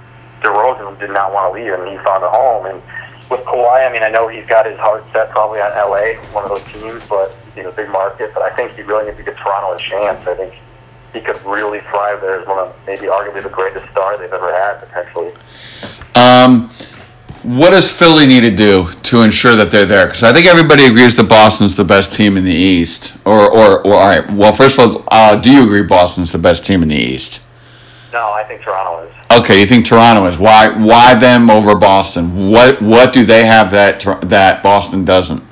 DeRozan 0.42 0.98
did 0.98 1.10
not 1.10 1.32
want 1.32 1.54
to 1.54 1.60
leave, 1.60 1.72
and 1.72 1.86
he 1.88 1.96
found 2.02 2.22
a 2.25 2.30
home. 2.30 2.66
And 2.66 2.82
with 3.30 3.40
Kawhi, 3.40 3.88
I 3.88 3.92
mean, 3.92 4.02
I 4.02 4.08
know 4.08 4.28
he's 4.28 4.46
got 4.46 4.66
his 4.66 4.78
heart 4.78 5.04
set 5.12 5.30
probably 5.30 5.60
on 5.60 5.70
LA, 5.70 6.20
one 6.32 6.44
of 6.44 6.50
those 6.50 6.72
teams, 6.72 7.06
but 7.06 7.34
you 7.56 7.62
know, 7.62 7.70
big 7.72 7.88
market. 7.88 8.32
But 8.34 8.42
I 8.42 8.54
think 8.54 8.72
he 8.72 8.82
really 8.82 9.06
needs 9.06 9.18
to 9.18 9.22
give 9.22 9.37
Toronto 9.37 9.75
a 9.75 9.78
chance. 9.78 10.26
I 10.26 10.34
think 10.34 10.54
he 11.12 11.20
could 11.20 11.40
really 11.44 11.80
thrive 11.80 12.20
there 12.20 12.40
as 12.40 12.46
one 12.46 12.58
of 12.58 12.75
maybe 12.87 13.06
arguably 13.06 13.42
the 13.42 13.49
greatest 13.49 13.90
star 13.90 14.18
they've 14.18 14.32
ever 14.32 14.52
had 14.52 14.80
potentially. 14.80 15.32
Um, 16.14 16.68
what 17.42 17.70
does 17.70 17.90
Philly 17.90 18.26
need 18.26 18.42
to 18.42 18.54
do 18.54 18.90
to 19.04 19.22
ensure 19.22 19.56
that 19.56 19.70
they're 19.70 19.87
there? 19.87 20.06
Because 20.06 20.22
I 20.22 20.32
think 20.32 20.46
everybody 20.46 20.84
agrees 20.84 21.16
that 21.16 21.28
Boston's 21.28 21.75
the 21.75 21.84
best 21.84 22.12
team 22.12 22.37
in 22.37 22.44
the 22.44 22.54
East. 22.54 23.16
Or, 23.25 23.40
or, 23.40 23.87
or 23.87 23.94
all 23.94 24.06
right. 24.06 24.30
Well, 24.30 24.52
first 24.52 24.78
of 24.78 24.96
all, 24.96 25.04
uh, 25.10 25.37
do 25.37 25.50
you 25.50 25.64
agree 25.64 25.82
Boston's 25.82 26.32
the 26.32 26.38
best 26.38 26.66
team 26.66 26.82
in 26.82 26.88
the 26.88 26.96
East? 26.96 27.42
No, 28.12 28.32
I 28.32 28.44
think 28.44 28.62
Toronto 28.62 29.06
is. 29.08 29.19
Okay, 29.32 29.60
you 29.60 29.66
think 29.66 29.87
Toronto 29.87 30.26
is. 30.26 30.38
Why? 30.38 30.70
Why 30.70 31.14
them 31.14 31.50
over 31.50 31.76
Boston? 31.76 32.50
What? 32.50 32.82
What 32.82 33.12
do 33.12 33.25
they 33.25 33.44
have 33.44 33.70
that 33.70 34.00
that 34.22 34.60
Boston 34.60 35.04
doesn't? 35.04 35.42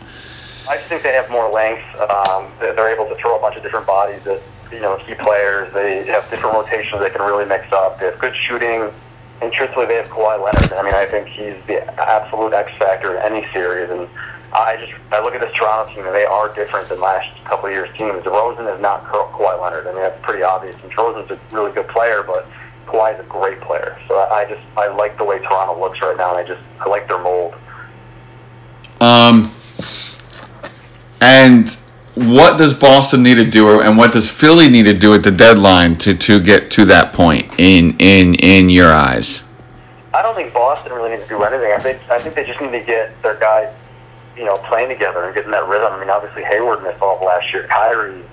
I 0.69 0.77
just 0.77 0.89
think 0.89 1.05
they 1.05 1.13
have 1.13 1.31
more 1.31 1.49
length. 1.51 1.85
Um, 2.01 2.51
they're 2.59 2.93
able 2.93 3.09
to 3.09 3.15
throw 3.17 3.39
a 3.39 3.41
bunch 3.41 3.57
of 3.57 3.63
different 3.63 3.87
bodies 3.87 4.27
at 4.27 4.43
you 4.73 4.81
know 4.81 4.97
key 5.07 5.15
players. 5.15 5.73
They 5.73 6.05
have 6.07 6.29
different 6.29 6.57
rotations 6.57 7.01
they 7.01 7.11
can 7.11 7.23
really 7.23 7.45
mix 7.45 7.73
up. 7.73 8.01
They 8.01 8.07
have 8.07 8.19
good 8.19 8.35
shooting, 8.35 8.91
and 9.41 9.53
truthfully, 9.53 9.87
they 9.87 9.95
have 9.95 10.09
Kawhi 10.09 10.43
Leonard. 10.43 10.73
I 10.73 10.83
mean, 10.83 10.95
I 10.95 11.07
think 11.07 11.29
he's 11.29 11.55
the 11.69 11.81
absolute 12.03 12.53
X 12.55 12.77
factor 12.79 13.17
in 13.17 13.23
any 13.23 13.47
series. 13.53 13.91
And 13.91 14.09
I 14.53 14.77
just 14.77 14.93
I 15.13 15.21
look 15.21 15.37
at 15.37 15.41
this 15.41 15.55
Toronto 15.55 15.95
team, 15.95 16.05
and 16.05 16.15
they 16.15 16.25
are 16.25 16.53
different 16.53 16.89
than 16.89 17.01
last 17.01 17.29
couple 17.45 17.67
of 17.67 17.73
years' 17.73 17.97
teams. 17.97 18.25
DeRozan 18.25 18.75
is 18.75 18.81
not 18.81 19.05
Kawhi 19.05 19.61
Leonard. 19.63 19.87
I 19.87 19.93
mean, 19.93 20.03
that's 20.03 20.21
pretty 20.25 20.43
obvious. 20.43 20.75
And 20.83 20.91
DeRozan's 20.91 21.31
a 21.31 21.39
really 21.55 21.71
good 21.71 21.87
player, 21.87 22.25
but 22.25 22.45
Kawhi 22.89 23.15
is 23.15 23.21
a 23.21 23.29
great 23.29 23.61
player. 23.61 23.99
So 24.09 24.17
I, 24.17 24.41
I 24.41 24.45
just 24.49 24.63
I 24.77 24.89
like 24.89 25.17
the 25.19 25.25
way 25.25 25.39
Toronto 25.39 25.79
looks 25.79 26.01
right 26.01 26.17
now, 26.17 26.37
and 26.37 26.39
I 26.39 26.49
just 26.49 26.63
I 26.81 26.89
like 26.89 27.07
their 27.07 27.19
mold. 27.19 27.55
Um, 29.01 29.53
and 31.21 31.71
what 32.15 32.59
does 32.59 32.75
Boston 32.75 33.23
need 33.23 33.37
to 33.37 33.45
do, 33.45 33.81
and 33.81 33.97
what 33.97 34.13
does 34.13 34.31
Philly 34.31 34.69
need 34.69 34.85
to 34.85 34.95
do 34.95 35.15
at 35.15 35.23
the 35.23 35.31
deadline 35.31 35.97
to, 35.97 36.15
to 36.15 36.41
get 36.41 36.71
to 36.73 36.85
that 36.87 37.13
point 37.13 37.53
in 37.59 37.97
in 37.99 38.35
in 38.37 38.69
your 38.71 38.93
eyes? 38.93 39.45
I 40.15 40.23
don't 40.23 40.35
think 40.35 40.53
Boston 40.53 40.93
really 40.93 41.11
needs 41.11 41.23
to 41.25 41.29
do 41.29 41.43
anything. 41.43 41.73
I 41.73 41.79
think 41.79 42.01
I 42.11 42.19
think 42.19 42.35
they 42.35 42.45
just 42.45 42.61
need 42.61 42.73
to 42.73 42.81
get 42.81 43.21
their 43.23 43.37
guys, 43.39 43.73
you 44.37 44.45
know, 44.45 44.57
playing 44.57 44.89
together 44.89 45.25
and 45.25 45.35
getting 45.35 45.53
that 45.53 45.69
rhythm. 45.69 45.93
I 45.93 46.01
mean, 46.01 46.11
obviously 46.11 46.43
Hayward 46.45 46.83
missed 46.83 47.01
all 47.01 47.17
of 47.17 47.23
last 47.23 47.53
year. 47.53 47.67
Kyrie 47.69 48.25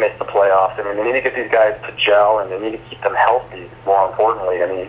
missed 0.00 0.18
the 0.18 0.24
playoffs. 0.24 0.80
I 0.80 0.82
mean, 0.82 0.96
they 0.96 1.04
need 1.04 1.20
to 1.20 1.20
get 1.20 1.36
these 1.36 1.50
guys 1.50 1.76
to 1.86 1.92
gel 1.96 2.40
and 2.40 2.50
they 2.50 2.58
need 2.58 2.72
to 2.72 2.82
keep 2.88 3.00
them 3.02 3.14
healthy. 3.14 3.70
More 3.84 4.08
importantly, 4.08 4.62
I 4.62 4.66
mean, 4.66 4.88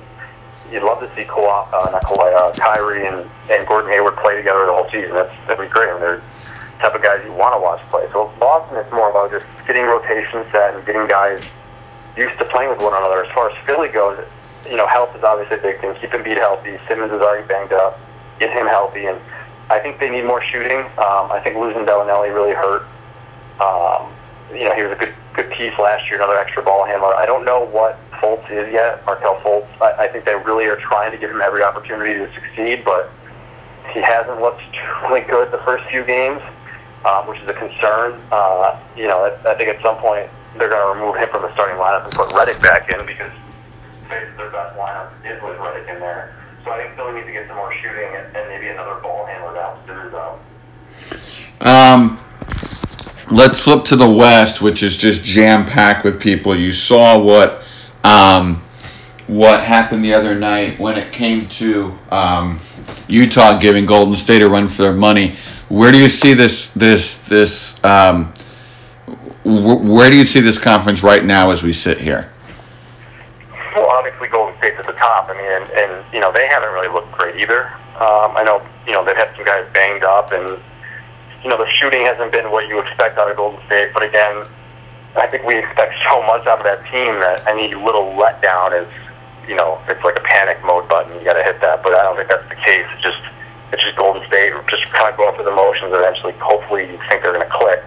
you'd 0.72 0.84
love 0.84 1.00
to 1.02 1.10
see 1.16 1.28
Kawhi, 1.28 1.68
uh, 1.74 1.92
not 1.92 2.04
Kawhi, 2.04 2.32
uh, 2.34 2.52
Kyrie 2.56 3.06
and, 3.06 3.30
and 3.52 3.68
Gordon 3.68 3.92
Hayward 3.92 4.16
play 4.18 4.36
together 4.36 4.66
the 4.66 4.74
whole 4.74 4.90
season. 4.90 5.12
That's 5.12 5.34
that'd 5.46 5.60
be 5.60 5.70
great. 5.70 5.90
I 5.90 5.94
mean, 5.94 6.02
they're 6.02 6.18
the 6.18 6.80
type 6.80 6.96
of 6.96 7.04
guys 7.04 7.22
you 7.26 7.34
want 7.34 7.54
to 7.54 7.60
watch 7.60 7.84
play. 7.92 8.08
So 8.12 8.32
Boston, 8.40 8.78
it's 8.80 8.92
more 8.92 9.12
about 9.12 9.30
just 9.30 9.46
getting 9.68 9.84
rotation 9.84 10.48
set 10.52 10.74
and 10.74 10.86
getting 10.86 11.06
guys 11.08 11.44
used 12.18 12.38
to 12.40 12.46
playing 12.46 12.72
with 12.72 12.82
one 12.82 12.96
another. 12.96 13.24
As 13.24 13.32
far 13.36 13.52
as 13.52 13.58
Philly 13.66 13.90
goes, 13.90 14.18
you 14.66 14.78
know, 14.78 14.88
health 14.88 15.16
is 15.16 15.24
obviously 15.24 15.58
a 15.58 15.62
big 15.62 15.82
thing. 15.82 15.94
Keep 16.00 16.12
Embiid 16.12 16.38
healthy. 16.38 16.80
Simmons 16.88 17.12
is 17.12 17.22
already 17.22 17.46
banged 17.48 17.74
up. 17.74 18.00
Get 18.40 18.50
him 18.52 18.66
healthy, 18.66 19.06
and 19.06 19.20
I 19.70 19.80
think 19.80 20.00
they 20.00 20.10
need 20.10 20.26
more 20.26 20.42
shooting. 20.42 20.80
Um, 20.98 21.32
I 21.32 21.40
think 21.44 21.56
losing 21.58 21.86
Belinelli 21.86 22.34
really 22.34 22.54
hurt. 22.54 22.84
Um, 23.60 24.10
you 24.54 24.66
know, 24.66 24.76
he 24.76 24.84
was 24.84 24.92
a 24.92 24.96
good 24.96 25.14
good 25.34 25.50
piece 25.52 25.78
last 25.80 26.10
year, 26.10 26.18
another 26.18 26.38
extra 26.38 26.62
ball 26.62 26.86
handler. 26.86 27.16
I 27.16 27.26
don't 27.26 27.46
know 27.46 27.66
what 27.68 27.98
Fultz 28.12 28.50
is 28.52 28.72
yet, 28.72 29.06
Markelle 29.06 29.40
Fultz. 29.40 29.68
I, 29.82 30.06
I 30.06 30.08
think 30.08 30.26
they 30.26 30.36
really 30.36 30.66
are 30.66 30.76
trying 30.76 31.12
to 31.12 31.18
give 31.18 31.32
him 31.32 31.42
every 31.42 31.64
opportunity 31.64 32.14
to 32.16 32.32
succeed, 32.34 32.84
but 32.84 33.10
he 33.94 34.02
hasn't 34.02 34.42
looked 34.42 34.62
really 35.04 35.22
good 35.22 35.52
the 35.52 35.60
first 35.60 35.86
few 35.90 36.04
games, 36.04 36.42
um, 37.06 37.28
which 37.28 37.40
is 37.40 37.48
a 37.48 37.54
concern. 37.54 38.20
Uh, 38.32 38.80
you 38.96 39.08
know, 39.08 39.26
I, 39.26 39.52
I 39.52 39.56
think 39.56 39.70
at 39.70 39.82
some 39.82 39.98
point 39.98 40.30
they're 40.58 40.70
going 40.70 40.82
to 40.82 41.00
remove 41.00 41.16
him 41.16 41.30
from 41.30 41.44
the 41.44 41.54
starting 41.54 41.78
lineup 41.78 42.04
and 42.04 42.14
put 42.14 42.30
Redick 42.30 42.62
back 42.62 42.90
in 42.92 43.06
because 43.06 43.32
their 44.10 44.52
best 44.52 44.78
lineup 44.78 45.12
is 45.26 45.42
with 45.42 45.58
Redick 45.58 45.88
in 45.88 46.00
there. 46.00 46.36
So 46.64 46.72
I 46.72 46.84
think 46.84 46.96
Philly 46.96 47.14
needs 47.14 47.28
to 47.28 47.34
get 47.34 47.48
some 47.48 47.58
more 47.58 47.74
shooting 47.76 48.16
and, 48.16 48.28
maybe 48.50 48.68
another 48.68 49.00
ball 49.02 49.26
handler 49.26 49.54
down 49.54 49.88
to 49.88 50.10
though. 50.12 50.40
Um, 51.62 52.20
let's 53.32 53.64
flip 53.64 53.84
to 53.86 53.96
the 53.96 54.10
West, 54.10 54.62
which 54.62 54.84
is 54.84 54.98
just 54.98 55.24
jam 55.24 55.66
packed 55.66 56.04
with 56.04 56.22
people. 56.22 56.56
You 56.56 56.72
saw 56.72 57.18
what 57.18 57.64
um, 58.04 58.62
what 59.28 59.64
happened 59.64 60.04
the 60.04 60.14
other 60.14 60.36
night 60.36 60.78
when 60.78 60.98
it 60.98 61.12
came 61.12 61.48
to 61.48 61.98
um, 62.12 62.60
Utah 63.08 63.58
giving 63.58 63.86
Golden 63.86 64.16
State 64.16 64.42
a 64.42 64.50
run 64.50 64.68
for 64.68 64.84
their 64.84 64.94
money. 64.94 65.36
Where 65.70 65.92
do 65.92 65.98
you 65.98 66.10
see 66.10 66.34
this 66.34 66.68
this 66.72 67.26
this 67.28 67.82
um, 67.84 68.26
wh- 69.44 69.84
where 69.84 70.10
do 70.10 70.18
you 70.18 70.26
see 70.26 70.42
this 70.42 70.58
conference 70.58 71.02
right 71.02 71.24
now 71.24 71.52
as 71.52 71.64
we 71.64 71.72
sit 71.72 72.00
here? 72.00 72.30
Well, 73.76 73.88
obviously 73.88 74.28
Golden 74.28 74.58
State's 74.58 74.80
at 74.80 74.86
the 74.86 74.94
top. 74.94 75.30
I 75.30 75.34
mean, 75.34 75.46
and, 75.46 75.70
and 75.72 76.14
you 76.14 76.20
know 76.20 76.32
they 76.32 76.48
haven't 76.48 76.74
really 76.74 76.90
looked 76.90 77.12
great 77.14 77.38
either. 77.38 77.68
Um, 77.96 78.36
I 78.36 78.44
know 78.44 78.62
you 78.86 78.92
know 78.92 79.06
they've 79.06 79.16
had 79.16 79.34
some 79.36 79.46
guys 79.46 79.66
banged 79.74 80.04
up, 80.04 80.34
and 80.34 80.60
you 81.44 81.50
know 81.50 81.58
the 81.58 81.70
shooting 81.80 82.06
hasn't 82.06 82.32
been 82.32 82.52
what 82.52 82.68
you 82.68 82.80
expect 82.80 83.18
out 83.18 83.30
of 83.30 83.38
Golden 83.38 83.64
State. 83.66 83.94
But 83.94 84.04
again, 84.04 84.46
I 85.16 85.28
think 85.28 85.44
we 85.44 85.58
expect 85.58 85.94
so 86.10 86.22
much 86.24 86.48
out 86.48 86.60
of 86.60 86.66
that 86.66 86.86
team 86.88 87.20
that 87.20 87.46
any 87.48 87.74
little 87.74 88.16
letdown 88.16 88.72
is, 88.72 88.88
you 89.48 89.56
know, 89.56 89.82
it's 89.90 90.04
like 90.04 90.16
a 90.16 90.24
panic 90.24 90.64
mode 90.64 90.88
button. 90.88 91.12
You 91.20 91.26
got 91.26 91.34
to 91.34 91.44
hit 91.44 91.60
that, 91.62 91.84
but 91.84 91.94
I 91.94 92.04
don't 92.04 92.16
think 92.16 92.30
that's 92.30 92.48
the 92.48 92.56
case. 92.56 92.86
It's 92.94 93.04
just 93.04 93.20
it's 93.74 93.84
just 93.84 93.98
Golden 93.98 94.26
State 94.28 94.54
just 94.70 94.86
kind 94.92 95.10
of 95.10 95.18
going 95.18 95.36
through 95.36 95.46
the 95.46 95.56
motions. 95.56 95.92
Eventually, 95.92 96.34
hopefully, 96.40 96.88
you 96.88 96.98
think 97.10 97.24
they're 97.24 97.34
going 97.34 97.48
to 97.48 97.54
click. 97.54 97.84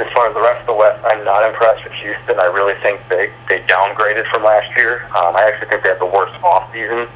As 0.00 0.08
far 0.16 0.28
as 0.28 0.34
the 0.34 0.40
rest 0.40 0.60
of 0.60 0.66
the 0.66 0.76
West, 0.76 1.04
I'm 1.04 1.24
not 1.24 1.44
impressed 1.44 1.84
with 1.84 1.92
Houston. 2.00 2.40
I 2.40 2.48
really 2.48 2.74
think 2.80 3.00
they 3.08 3.30
they 3.48 3.60
downgraded 3.64 4.28
from 4.30 4.42
last 4.42 4.68
year. 4.76 5.04
Um, 5.16 5.36
I 5.36 5.44
actually 5.48 5.68
think 5.68 5.82
they 5.84 5.90
had 5.90 6.00
the 6.00 6.08
worst 6.08 6.34
off 6.42 6.72
season 6.72 7.06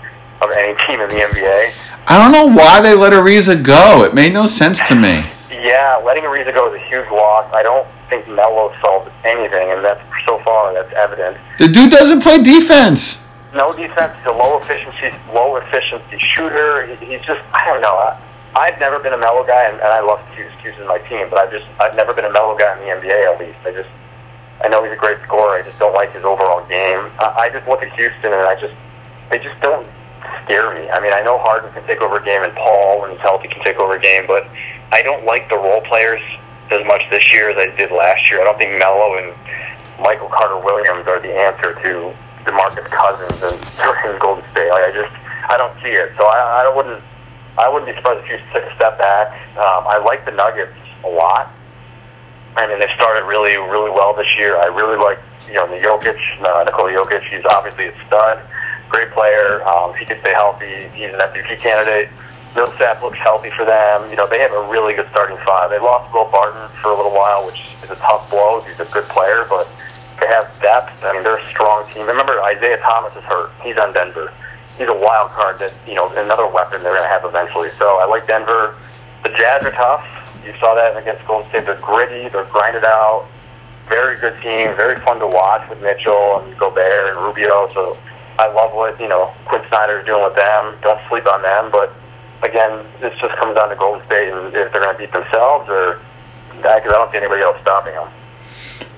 of 0.41 0.51
any 0.57 0.77
team 0.87 1.01
in 1.01 1.09
the 1.09 1.21
NBA. 1.21 1.73
I 2.07 2.19
don't 2.19 2.33
know 2.33 2.47
why 2.55 2.81
they 2.81 2.95
let 2.95 3.13
Ariza 3.13 3.63
go. 3.63 4.05
It 4.05 4.15
made 4.15 4.33
no 4.33 4.45
sense 4.47 4.87
to 4.89 4.95
me. 4.95 5.25
Yeah, 5.63 6.03
letting 6.05 6.25
Ariza 6.25 6.55
go 6.55 6.73
is 6.73 6.81
a 6.81 6.85
huge 6.87 7.09
loss. 7.11 7.47
I 7.53 7.63
don't 7.63 7.87
think 8.09 8.27
Melo 8.29 8.75
solved 8.81 9.11
anything, 9.25 9.71
and 9.71 9.85
that's 9.85 10.03
so 10.27 10.39
far 10.41 10.73
that's 10.75 10.93
evident. 10.95 11.37
The 11.59 11.69
dude 11.69 11.91
doesn't 11.91 12.23
play 12.23 12.43
defense. 12.43 13.27
No 13.55 13.73
defense. 13.73 14.17
He's 14.19 14.27
a 14.27 14.33
low 14.33 14.59
efficiency, 14.59 15.15
low 15.33 15.57
efficiency 15.57 16.19
shooter. 16.19 16.87
He, 16.87 17.07
he's 17.07 17.21
just 17.25 17.41
I 17.53 17.65
don't 17.67 17.81
know. 17.81 17.95
I, 17.95 18.21
I've 18.57 18.81
never 18.81 18.99
been 18.99 19.13
a 19.13 19.19
Melo 19.19 19.47
guy, 19.47 19.65
and, 19.65 19.75
and 19.75 19.89
I 19.89 20.01
love 20.01 20.21
Hughes. 20.35 20.51
Hughes 20.63 20.75
is 20.79 20.87
my 20.87 20.99
team, 20.99 21.29
but 21.31 21.39
I've 21.39 21.53
just 21.53 21.67
I've 21.79 21.95
never 21.95 22.13
been 22.13 22.25
a 22.25 22.33
Melo 22.33 22.57
guy 22.59 22.75
in 22.75 22.81
the 22.81 23.07
NBA. 23.07 23.33
At 23.33 23.39
least 23.39 23.59
I 23.65 23.71
just 23.71 23.91
I 24.63 24.69
know 24.69 24.83
he's 24.83 24.93
a 24.93 24.97
great 24.97 25.19
scorer. 25.23 25.59
I 25.59 25.63
just 25.63 25.79
don't 25.79 25.95
like 25.95 26.13
his 26.13 26.25
overall 26.25 26.67
game. 26.67 27.11
I, 27.21 27.47
I 27.47 27.51
just 27.51 27.69
look 27.69 27.83
at 27.83 27.93
Houston, 27.95 28.33
and 28.33 28.43
I 28.43 28.59
just 28.61 28.75
they 29.31 29.39
just 29.39 29.61
don't 29.61 29.87
scare 30.45 30.75
me. 30.75 30.91
I 30.91 31.01
mean, 31.01 31.13
I 31.13 31.23
know 31.23 31.39
Harden 31.39 31.73
can 31.73 31.85
take 31.87 32.01
over 32.01 32.19
a 32.19 32.25
game, 32.25 32.43
and 32.43 32.55
Paul, 32.55 33.03
when 33.03 33.13
he's 33.13 33.21
healthy, 33.21 33.49
can 33.49 33.63
take 33.63 33.77
over 33.77 33.95
a 33.95 34.01
game, 34.01 34.25
but 34.27 34.49
I 34.95 35.03
don't 35.03 35.27
like 35.27 35.49
the 35.49 35.57
role 35.57 35.81
players 35.83 36.23
as 36.71 36.87
much 36.87 37.03
this 37.11 37.27
year 37.35 37.51
as 37.51 37.59
I 37.59 37.75
did 37.75 37.91
last 37.91 38.31
year. 38.31 38.41
I 38.41 38.45
don't 38.45 38.57
think 38.57 38.79
Melo 38.79 39.19
and 39.19 39.35
Michael 39.99 40.29
Carter 40.29 40.63
Williams 40.65 41.09
are 41.09 41.19
the 41.19 41.35
answer 41.35 41.75
to 41.75 42.15
DeMarcus 42.47 42.87
Cousins 42.87 43.43
and, 43.43 43.59
and 44.07 44.21
Golden 44.21 44.49
State. 44.55 44.71
Like, 44.71 44.87
I 44.87 44.93
just 44.95 45.13
I 45.51 45.59
don't 45.59 45.75
see 45.83 45.91
it. 45.91 46.15
So 46.17 46.23
I, 46.23 46.63
I 46.63 46.73
wouldn't 46.75 47.03
I 47.59 47.69
wouldn't 47.69 47.91
be 47.91 47.97
surprised 47.99 48.23
if 48.23 48.31
you 48.31 48.39
took 48.55 48.71
a 48.71 48.75
step 48.77 48.97
back. 48.97 49.35
Um, 49.59 49.83
I 49.83 49.99
like 49.99 50.25
the 50.25 50.31
Nuggets 50.31 50.73
a 51.03 51.09
lot. 51.09 51.51
I 52.57 52.69
mean, 52.69 52.79
they 52.79 52.89
started 52.95 53.27
really, 53.27 53.57
really 53.57 53.91
well 53.91 54.15
this 54.15 54.31
year. 54.39 54.57
I 54.57 54.67
really 54.67 54.97
like, 54.97 55.19
you 55.49 55.55
know, 55.55 55.67
the 55.67 55.83
Jokic, 55.83 56.19
uh, 56.39 56.63
Nikola 56.63 56.93
Jokic. 56.93 57.27
He's 57.27 57.45
obviously 57.51 57.87
a 57.87 58.07
stud, 58.07 58.39
great 58.89 59.11
player. 59.11 59.67
Um, 59.67 59.91
if 59.91 59.97
he 59.97 60.05
can 60.07 60.21
stay 60.21 60.33
healthy, 60.33 60.87
he's 60.95 61.11
an 61.11 61.19
MVP 61.19 61.59
candidate. 61.59 62.11
Millsap 62.55 63.03
looks 63.03 63.19
healthy 63.19 63.51
for 63.51 63.65
them. 63.65 64.09
You 64.11 64.17
know, 64.17 64.27
they 64.29 64.39
have 64.39 64.53
a 64.53 64.69
really 64.69 64.95
good 64.95 65.09
starting 65.11 65.37
five. 65.45 65.71
They 65.71 65.79
lost 65.79 66.13
Will 66.15 66.31
Barton 66.31 66.69
for 66.81 66.91
a 66.91 66.97
little 66.97 67.13
while, 67.13 67.45
which 67.47 67.75
is 67.83 67.91
a 67.91 67.97
tough 67.97 68.31
blow. 68.31 68.61
He's 68.61 68.79
a 68.79 68.87
good 68.87 69.05
player, 69.05 69.47
but 69.49 69.69
they 70.21 70.27
have 70.27 70.47
depth. 70.61 71.03
I 71.03 71.13
mean, 71.13 71.23
they're 71.23 71.39
a 71.39 71.49
strong 71.51 71.89
team. 71.91 72.07
Remember, 72.07 72.41
Isaiah 72.43 72.79
Thomas 72.79 73.15
is 73.17 73.25
hurt. 73.25 73.51
He's 73.63 73.77
on 73.77 73.93
Denver. 73.93 74.33
He's 74.79 74.89
a 74.89 74.95
wild 74.95 75.31
card 75.31 75.59
that, 75.59 75.75
you 75.87 75.95
know, 75.95 76.09
another 76.15 76.47
weapon 76.47 76.83
they're 76.83 76.95
going 76.95 77.05
to 77.05 77.09
have 77.09 77.25
eventually. 77.25 77.71
So 77.79 77.99
I 77.99 78.07
like 78.07 78.27
Denver. 78.27 78.75
The 79.23 79.31
Jazz 79.31 79.65
are 79.65 79.73
tough. 79.73 80.07
You 80.45 80.53
saw 80.61 80.75
that 80.75 80.97
against 80.97 81.27
Golden 81.27 81.49
State. 81.49 81.67
They're 81.67 81.81
gritty. 81.81 82.29
They're 82.29 82.45
grinded 82.45 82.85
out. 82.85 83.27
Very 83.89 84.19
good 84.19 84.35
team. 84.43 84.75
Very 84.77 84.97
fun 85.01 85.19
to 85.19 85.27
watch 85.27 85.69
with 85.69 85.81
Mitchell 85.83 86.41
and 86.41 86.57
Gobert 86.59 87.11
and 87.11 87.19
Rubio. 87.25 87.69
So 87.73 87.99
I 88.39 88.49
love 88.53 88.75
what, 88.75 89.01
you 89.01 89.09
know, 89.09 89.33
Quin 89.47 89.63
Snyder 89.69 90.01
is 90.01 90.07
doing 90.07 90.23
with 90.23 90.35
them. 90.35 90.77
Don't 90.83 91.01
sleep 91.09 91.27
on 91.27 91.43
them. 91.43 91.71
But 91.71 91.95
again, 92.45 92.85
this 93.01 93.19
just 93.21 93.35
comes 93.37 93.55
down 93.55 93.71
to 93.71 93.77
Golden 93.77 94.05
State 94.07 94.33
and 94.33 94.47
if 94.49 94.73
they're 94.73 94.81
going 94.81 94.95
to 94.95 94.99
beat 94.99 95.13
themselves 95.13 95.69
or 95.69 96.01
because 96.57 96.71
I 96.71 96.81
don't 96.81 97.11
see 97.11 97.19
anybody 97.19 97.43
else 97.43 97.61
stopping 97.61 97.95
them. 97.95 98.09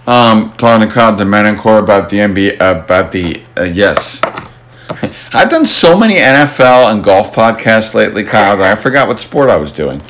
Um, 0.07 0.53
talking 0.57 0.87
to 0.87 0.95
Kyle 0.95 1.17
Domenicore 1.17 1.81
about 1.81 2.09
the 2.09 2.19
NBA, 2.19 2.57
about 2.57 3.11
the 3.11 3.43
uh, 3.57 3.65
yes. 3.65 4.21
I've 5.35 5.51
done 5.51 5.67
so 5.67 5.99
many 5.99 6.15
NFL 6.15 6.93
and 6.93 7.03
golf 7.03 7.35
podcasts 7.35 7.93
lately, 7.93 8.23
Kyle, 8.23 8.57
that 8.57 8.79
I 8.79 8.81
forgot 8.81 9.09
what 9.09 9.19
sport 9.19 9.51
I 9.51 9.57
was 9.57 9.73
doing. 9.73 10.01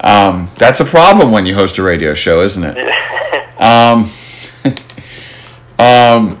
Um, 0.00 0.50
that's 0.56 0.78
a 0.78 0.84
problem 0.84 1.32
when 1.32 1.46
you 1.46 1.54
host 1.54 1.78
a 1.78 1.82
radio 1.82 2.14
show, 2.14 2.40
isn't 2.40 2.62
it? 2.64 2.78
um, 3.60 4.08
um, 5.84 6.40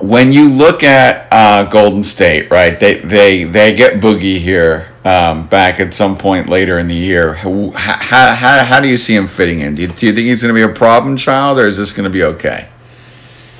when 0.00 0.30
you 0.30 0.48
look 0.48 0.84
at 0.84 1.26
uh, 1.32 1.64
Golden 1.64 2.04
State, 2.04 2.50
right? 2.50 2.78
They 2.78 3.00
they 3.00 3.42
they 3.42 3.74
get 3.74 3.94
Boogie 4.00 4.38
here 4.38 4.88
um, 5.06 5.46
back 5.46 5.78
at 5.78 5.94
some 5.94 6.18
point 6.18 6.48
later 6.48 6.80
in 6.80 6.88
the 6.88 6.94
year. 6.94 7.34
How, 7.34 7.70
how, 7.76 8.64
how 8.64 8.80
do 8.80 8.88
you 8.88 8.96
see 8.96 9.14
him 9.14 9.28
fitting 9.28 9.60
in? 9.60 9.76
Do 9.76 9.82
you, 9.82 9.88
do 9.88 10.06
you 10.06 10.12
think 10.12 10.26
he's 10.26 10.42
going 10.42 10.52
to 10.52 10.58
be 10.58 10.68
a 10.68 10.74
problem 10.74 11.16
child, 11.16 11.60
or 11.60 11.66
is 11.68 11.78
this 11.78 11.92
going 11.92 12.10
to 12.10 12.10
be 12.10 12.24
okay? 12.24 12.68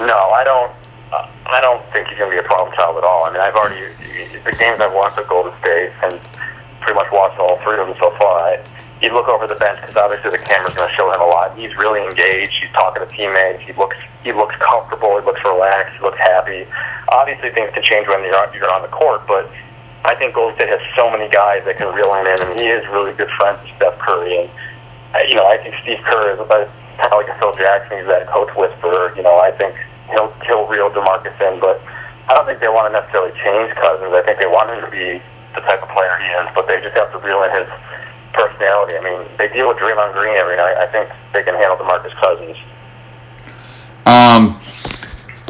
No, 0.01 0.19
I 0.35 0.43
don't. 0.43 0.73
Uh, 1.13 1.31
I 1.47 1.61
don't 1.61 1.87
think 1.93 2.09
he's 2.09 2.19
going 2.19 2.33
to 2.33 2.37
be 2.37 2.45
a 2.45 2.49
problem 2.49 2.75
child 2.75 2.97
at 2.99 3.05
all. 3.05 3.25
I 3.27 3.31
mean, 3.31 3.41
I've 3.41 3.55
already 3.55 3.79
the 4.43 4.57
games 4.59 4.81
I've 4.81 4.93
watched 4.93 5.19
at 5.19 5.29
Golden 5.29 5.57
State 5.61 5.93
and 6.03 6.19
pretty 6.81 6.95
much 6.95 7.11
watched 7.13 7.39
all 7.39 7.59
three 7.63 7.79
of 7.79 7.87
them 7.87 7.97
so 7.99 8.11
far. 8.19 8.51
I, 8.51 8.65
you 9.01 9.13
look 9.13 9.29
over 9.29 9.47
the 9.47 9.55
bench 9.55 9.81
because 9.81 9.95
obviously 9.95 10.31
the 10.31 10.43
camera's 10.43 10.75
going 10.75 10.89
to 10.89 10.97
show 10.97 11.13
him 11.13 11.21
a 11.21 11.27
lot. 11.27 11.57
He's 11.57 11.77
really 11.77 12.03
engaged. 12.03 12.55
He's 12.59 12.73
talking 12.73 13.07
to 13.07 13.09
teammates. 13.15 13.63
He 13.63 13.73
looks 13.75 13.97
he 14.25 14.33
looks 14.33 14.57
comfortable. 14.57 15.21
He 15.21 15.25
looks 15.25 15.45
relaxed. 15.45 15.95
He 15.95 16.03
looks 16.03 16.19
happy. 16.19 16.67
Obviously, 17.15 17.51
things 17.51 17.71
can 17.71 17.85
change 17.85 18.09
when 18.09 18.25
you're 18.25 18.35
you're 18.51 18.71
on 18.73 18.83
the 18.83 18.89
court, 18.89 19.23
but 19.29 19.47
I 20.07 20.15
think 20.15 20.35
Golden 20.35 20.55
State 20.55 20.71
has 20.71 20.81
so 20.95 21.11
many 21.11 21.29
guys 21.29 21.65
that 21.67 21.77
can 21.77 21.93
reel 21.93 22.15
him 22.15 22.27
in, 22.27 22.39
and 22.39 22.55
he 22.59 22.67
is 22.67 22.87
really 22.89 23.13
good 23.15 23.31
friends 23.35 23.59
with 23.63 23.75
Steph 23.77 23.99
Curry. 23.99 24.47
And 24.47 24.51
uh, 25.15 25.27
you 25.27 25.35
know, 25.35 25.47
I 25.47 25.59
think 25.59 25.75
Steve 25.83 25.99
Kerr 26.07 26.35
is 26.35 26.41
about 26.41 26.71
kind 26.97 27.13
of 27.13 27.19
like 27.19 27.29
a 27.29 27.37
Phil 27.39 27.55
Jackson. 27.59 27.99
He's 27.99 28.07
that 28.07 28.27
coach 28.27 28.55
whisperer. 28.55 29.13
You 29.17 29.23
know, 29.23 29.37
I 29.39 29.51
think 29.51 29.75
he'll 30.11 30.31
he'll 30.47 30.67
reel 30.67 30.91
Demarcus 30.91 31.35
in, 31.43 31.59
but 31.59 31.83
I 32.31 32.35
don't 32.35 32.47
think 32.47 32.61
they 32.61 32.69
want 32.71 32.93
to 32.93 32.99
necessarily 32.99 33.35
change 33.43 33.75
Cousins. 33.75 34.15
I 34.15 34.23
think 34.23 34.39
they 34.39 34.47
want 34.47 34.71
him 34.71 34.81
to 34.87 34.91
be 34.91 35.23
the 35.55 35.63
type 35.67 35.83
of 35.83 35.89
player 35.91 36.15
he 36.23 36.29
is, 36.39 36.47
but 36.55 36.67
they 36.67 36.81
just 36.81 36.95
have 36.95 37.11
to 37.13 37.19
reel 37.19 37.43
in 37.43 37.51
his 37.51 37.69
personality. 38.33 38.95
I 38.95 39.03
mean, 39.03 39.27
they 39.39 39.49
deal 39.49 39.69
with 39.69 39.79
Draymond 39.79 40.13
Green 40.13 40.37
every 40.37 40.57
night. 40.57 40.77
I 40.77 40.87
think 40.87 41.11
they 41.33 41.43
can 41.43 41.55
handle 41.55 41.77
DeMarcus 41.79 42.15
Cousins. 42.21 42.57
Um, 44.07 44.61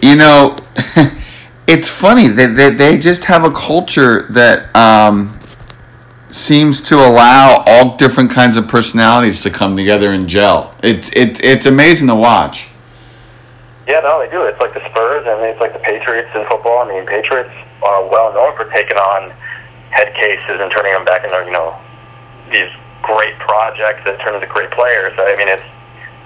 you 0.02 0.16
know, 0.16 0.56
it's 1.66 1.88
funny 1.88 2.28
that 2.28 2.54
they, 2.54 2.70
they, 2.70 2.98
just 2.98 3.24
have 3.24 3.44
a 3.44 3.50
culture 3.50 4.26
that 4.30 4.74
um, 4.76 5.38
seems 6.30 6.80
to 6.80 6.96
allow 6.96 7.64
all 7.66 7.96
different 7.96 8.30
kinds 8.30 8.56
of 8.56 8.68
personalities 8.68 9.42
to 9.42 9.50
come 9.50 9.76
together 9.76 10.10
and 10.10 10.28
gel. 10.28 10.74
It's 10.82 11.10
it, 11.10 11.42
it's 11.42 11.66
amazing 11.66 12.08
to 12.08 12.14
watch. 12.14 12.68
Yeah, 13.88 14.00
no, 14.00 14.18
they 14.18 14.30
do. 14.30 14.42
It's 14.42 14.60
like 14.60 14.74
the 14.74 14.84
Spurs 14.90 15.26
and 15.26 15.42
it's 15.42 15.60
like 15.60 15.72
the 15.72 15.78
Patriots 15.80 16.28
in 16.34 16.44
football. 16.46 16.78
I 16.78 16.88
mean, 16.88 17.06
Patriots 17.06 17.50
are 17.82 18.08
well 18.08 18.32
known 18.34 18.56
for 18.56 18.70
taking 18.70 18.96
on 18.96 19.30
head 19.90 20.14
cases 20.14 20.60
and 20.60 20.70
turning 20.70 20.92
them 20.92 21.04
back 21.04 21.24
into 21.24 21.36
you 21.46 21.52
know 21.52 21.78
these 22.50 22.70
great 23.02 23.38
projects 23.38 24.04
that 24.04 24.20
turn 24.20 24.34
into 24.34 24.46
great 24.46 24.70
players. 24.70 25.14
I 25.18 25.34
mean, 25.36 25.48
it's 25.48 25.62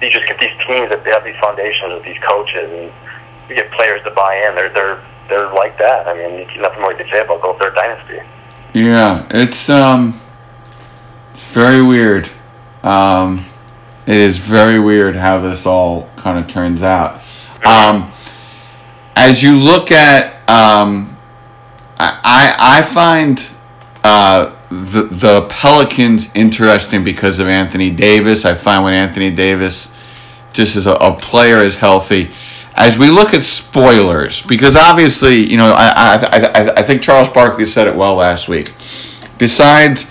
you 0.01 0.09
just 0.09 0.27
get 0.27 0.39
these 0.39 0.53
teams 0.65 0.89
that 0.89 1.05
have 1.05 1.23
these 1.23 1.37
foundations 1.37 1.93
with 1.93 2.03
these 2.03 2.17
coaches, 2.21 2.69
and 2.69 2.91
you 3.49 3.55
get 3.55 3.69
players 3.71 4.01
to 4.03 4.11
buy 4.11 4.35
in. 4.49 4.55
They're 4.55 4.69
they're 4.69 5.01
they're 5.29 5.53
like 5.53 5.77
that. 5.77 6.07
I 6.07 6.13
mean, 6.13 6.47
nothing 6.61 6.81
more 6.81 6.93
to 6.93 7.09
say 7.09 7.21
about 7.21 7.41
Gold 7.41 7.59
Third 7.59 7.75
Dynasty. 7.75 8.19
Yeah, 8.73 9.27
it's 9.31 9.69
um, 9.69 10.19
it's 11.31 11.45
very 11.53 11.83
weird. 11.83 12.29
Um, 12.83 13.45
it 14.07 14.15
is 14.15 14.37
very 14.37 14.79
weird 14.79 15.15
how 15.15 15.39
this 15.39 15.65
all 15.65 16.09
kind 16.15 16.39
of 16.39 16.47
turns 16.47 16.83
out. 16.83 17.21
Um, 17.65 18.11
as 19.15 19.43
you 19.43 19.57
look 19.57 19.91
at, 19.91 20.33
um, 20.49 21.17
I 21.99 22.55
I 22.59 22.81
find 22.81 23.47
uh, 24.03 24.55
the 24.69 25.03
the 25.03 25.47
Pelicans 25.49 26.33
interesting 26.33 27.03
because 27.03 27.39
of 27.39 27.47
Anthony 27.47 27.89
Davis. 27.89 28.45
I 28.45 28.53
find 28.53 28.83
when 28.83 28.93
Anthony 28.93 29.29
Davis, 29.31 29.97
just 30.53 30.75
as 30.75 30.87
a, 30.87 30.93
a 30.93 31.13
player, 31.13 31.57
is 31.57 31.75
healthy. 31.77 32.31
As 32.75 32.97
we 32.97 33.09
look 33.09 33.33
at 33.33 33.43
spoilers, 33.43 34.41
because 34.41 34.75
obviously, 34.75 35.49
you 35.49 35.57
know, 35.57 35.73
I, 35.75 35.91
I, 35.95 36.37
I, 36.37 36.73
I 36.77 36.83
think 36.83 37.01
Charles 37.01 37.29
Barkley 37.29 37.65
said 37.65 37.87
it 37.87 37.95
well 37.95 38.15
last 38.15 38.47
week. 38.47 38.73
Besides 39.37 40.09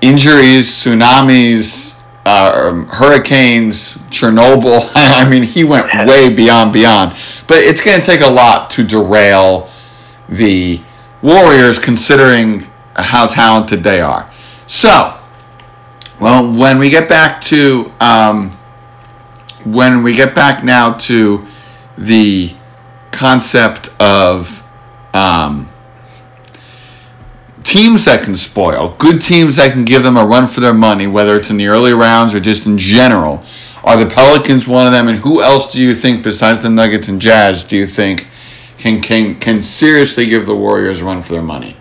injuries, 0.00 0.68
tsunamis, 0.68 2.00
uh, 2.24 2.84
hurricanes, 2.84 3.98
Chernobyl, 4.08 4.90
I 4.94 5.28
mean, 5.28 5.42
he 5.42 5.62
went 5.64 5.92
way 6.06 6.32
beyond 6.34 6.72
beyond. 6.72 7.16
But 7.46 7.58
it's 7.58 7.84
going 7.84 8.00
to 8.00 8.06
take 8.06 8.20
a 8.20 8.30
lot 8.30 8.70
to 8.70 8.84
derail 8.84 9.70
the 10.28 10.80
Warriors, 11.24 11.78
considering 11.78 12.60
how 12.96 13.26
talented 13.26 13.82
they 13.82 14.02
are. 14.02 14.30
So, 14.66 15.18
well, 16.20 16.52
when 16.52 16.78
we 16.78 16.90
get 16.90 17.08
back 17.08 17.40
to 17.42 17.90
um, 17.98 18.54
when 19.64 20.02
we 20.02 20.14
get 20.14 20.34
back 20.34 20.62
now 20.64 20.92
to 20.92 21.46
the 21.96 22.54
concept 23.12 23.88
of 24.00 24.62
um, 25.14 25.68
teams 27.62 28.04
that 28.04 28.22
can 28.22 28.36
spoil, 28.36 28.94
good 28.98 29.20
teams 29.20 29.56
that 29.56 29.72
can 29.72 29.84
give 29.84 30.02
them 30.02 30.16
a 30.16 30.24
run 30.24 30.46
for 30.46 30.60
their 30.60 30.74
money, 30.74 31.06
whether 31.06 31.36
it's 31.36 31.50
in 31.50 31.56
the 31.56 31.66
early 31.66 31.92
rounds 31.92 32.34
or 32.34 32.40
just 32.40 32.66
in 32.66 32.78
general. 32.78 33.42
Are 33.84 34.02
the 34.02 34.06
Pelicans 34.06 34.66
one 34.66 34.86
of 34.86 34.92
them? 34.92 35.08
And 35.08 35.18
who 35.18 35.42
else 35.42 35.72
do 35.72 35.82
you 35.82 35.94
think, 35.94 36.22
besides 36.22 36.62
the 36.62 36.70
Nuggets 36.70 37.08
and 37.08 37.20
Jazz, 37.20 37.64
do 37.64 37.76
you 37.76 37.86
think 37.86 38.28
can 38.78 39.00
can 39.00 39.38
can 39.40 39.60
seriously 39.60 40.26
give 40.26 40.46
the 40.46 40.54
Warriors 40.54 41.00
a 41.00 41.04
run 41.04 41.22
for 41.22 41.32
their 41.32 41.42
money? 41.42 41.76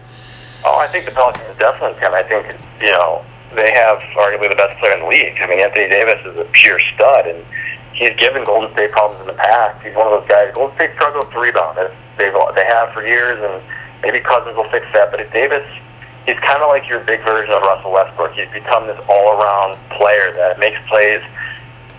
Oh, 0.66 0.78
I 0.78 0.88
think 0.88 1.06
the 1.06 1.12
Pelicans 1.12 1.58
definitely 1.58 2.00
can. 2.00 2.14
I 2.14 2.24
think 2.24 2.60
you 2.82 2.92
know 2.92 3.26
they 3.54 3.72
have 3.74 4.00
arguably 4.16 4.50
the 4.50 4.56
best 4.56 4.80
player 4.80 4.94
in 4.94 5.02
the 5.02 5.08
league. 5.08 5.38
I 5.42 5.48
mean, 5.48 5.60
Anthony 5.60 5.90
Davis 5.90 6.26
is 6.26 6.38
a 6.38 6.46
pure 6.52 6.80
stud, 6.94 7.28
and 7.28 7.44
he's 7.94 8.16
given 8.18 8.44
Golden 8.44 8.72
State 8.74 8.92
problems 8.92 9.22
in 9.22 9.28
the 9.28 9.40
past. 9.40 9.82
He's 9.84 9.96
one 9.96 10.08
of 10.08 10.14
those 10.20 10.30
guys. 10.30 10.54
Golden 10.54 10.76
State 10.76 10.94
struggles 10.96 11.32
to 11.32 11.40
rebound. 11.40 11.78
They've 12.18 12.34
they 12.56 12.66
have 12.66 12.94
for 12.94 13.06
years, 13.06 13.40
and 13.42 13.64
maybe 14.02 14.20
Cousins 14.20 14.56
will 14.56 14.70
fix 14.70 14.86
that. 14.94 15.12
But 15.12 15.22
if 15.22 15.32
Davis, 15.32 15.66
he's 16.26 16.40
kind 16.40 16.62
of 16.62 16.70
like 16.70 16.88
your 16.88 17.00
big 17.02 17.22
version 17.24 17.54
of 17.54 17.62
Russell 17.62 17.92
Westbrook. 17.92 18.34
He's 18.34 18.50
become 18.52 18.88
this 18.88 19.00
all-around 19.10 19.78
player 19.90 20.32
that 20.34 20.60
makes 20.60 20.80
plays. 20.88 21.22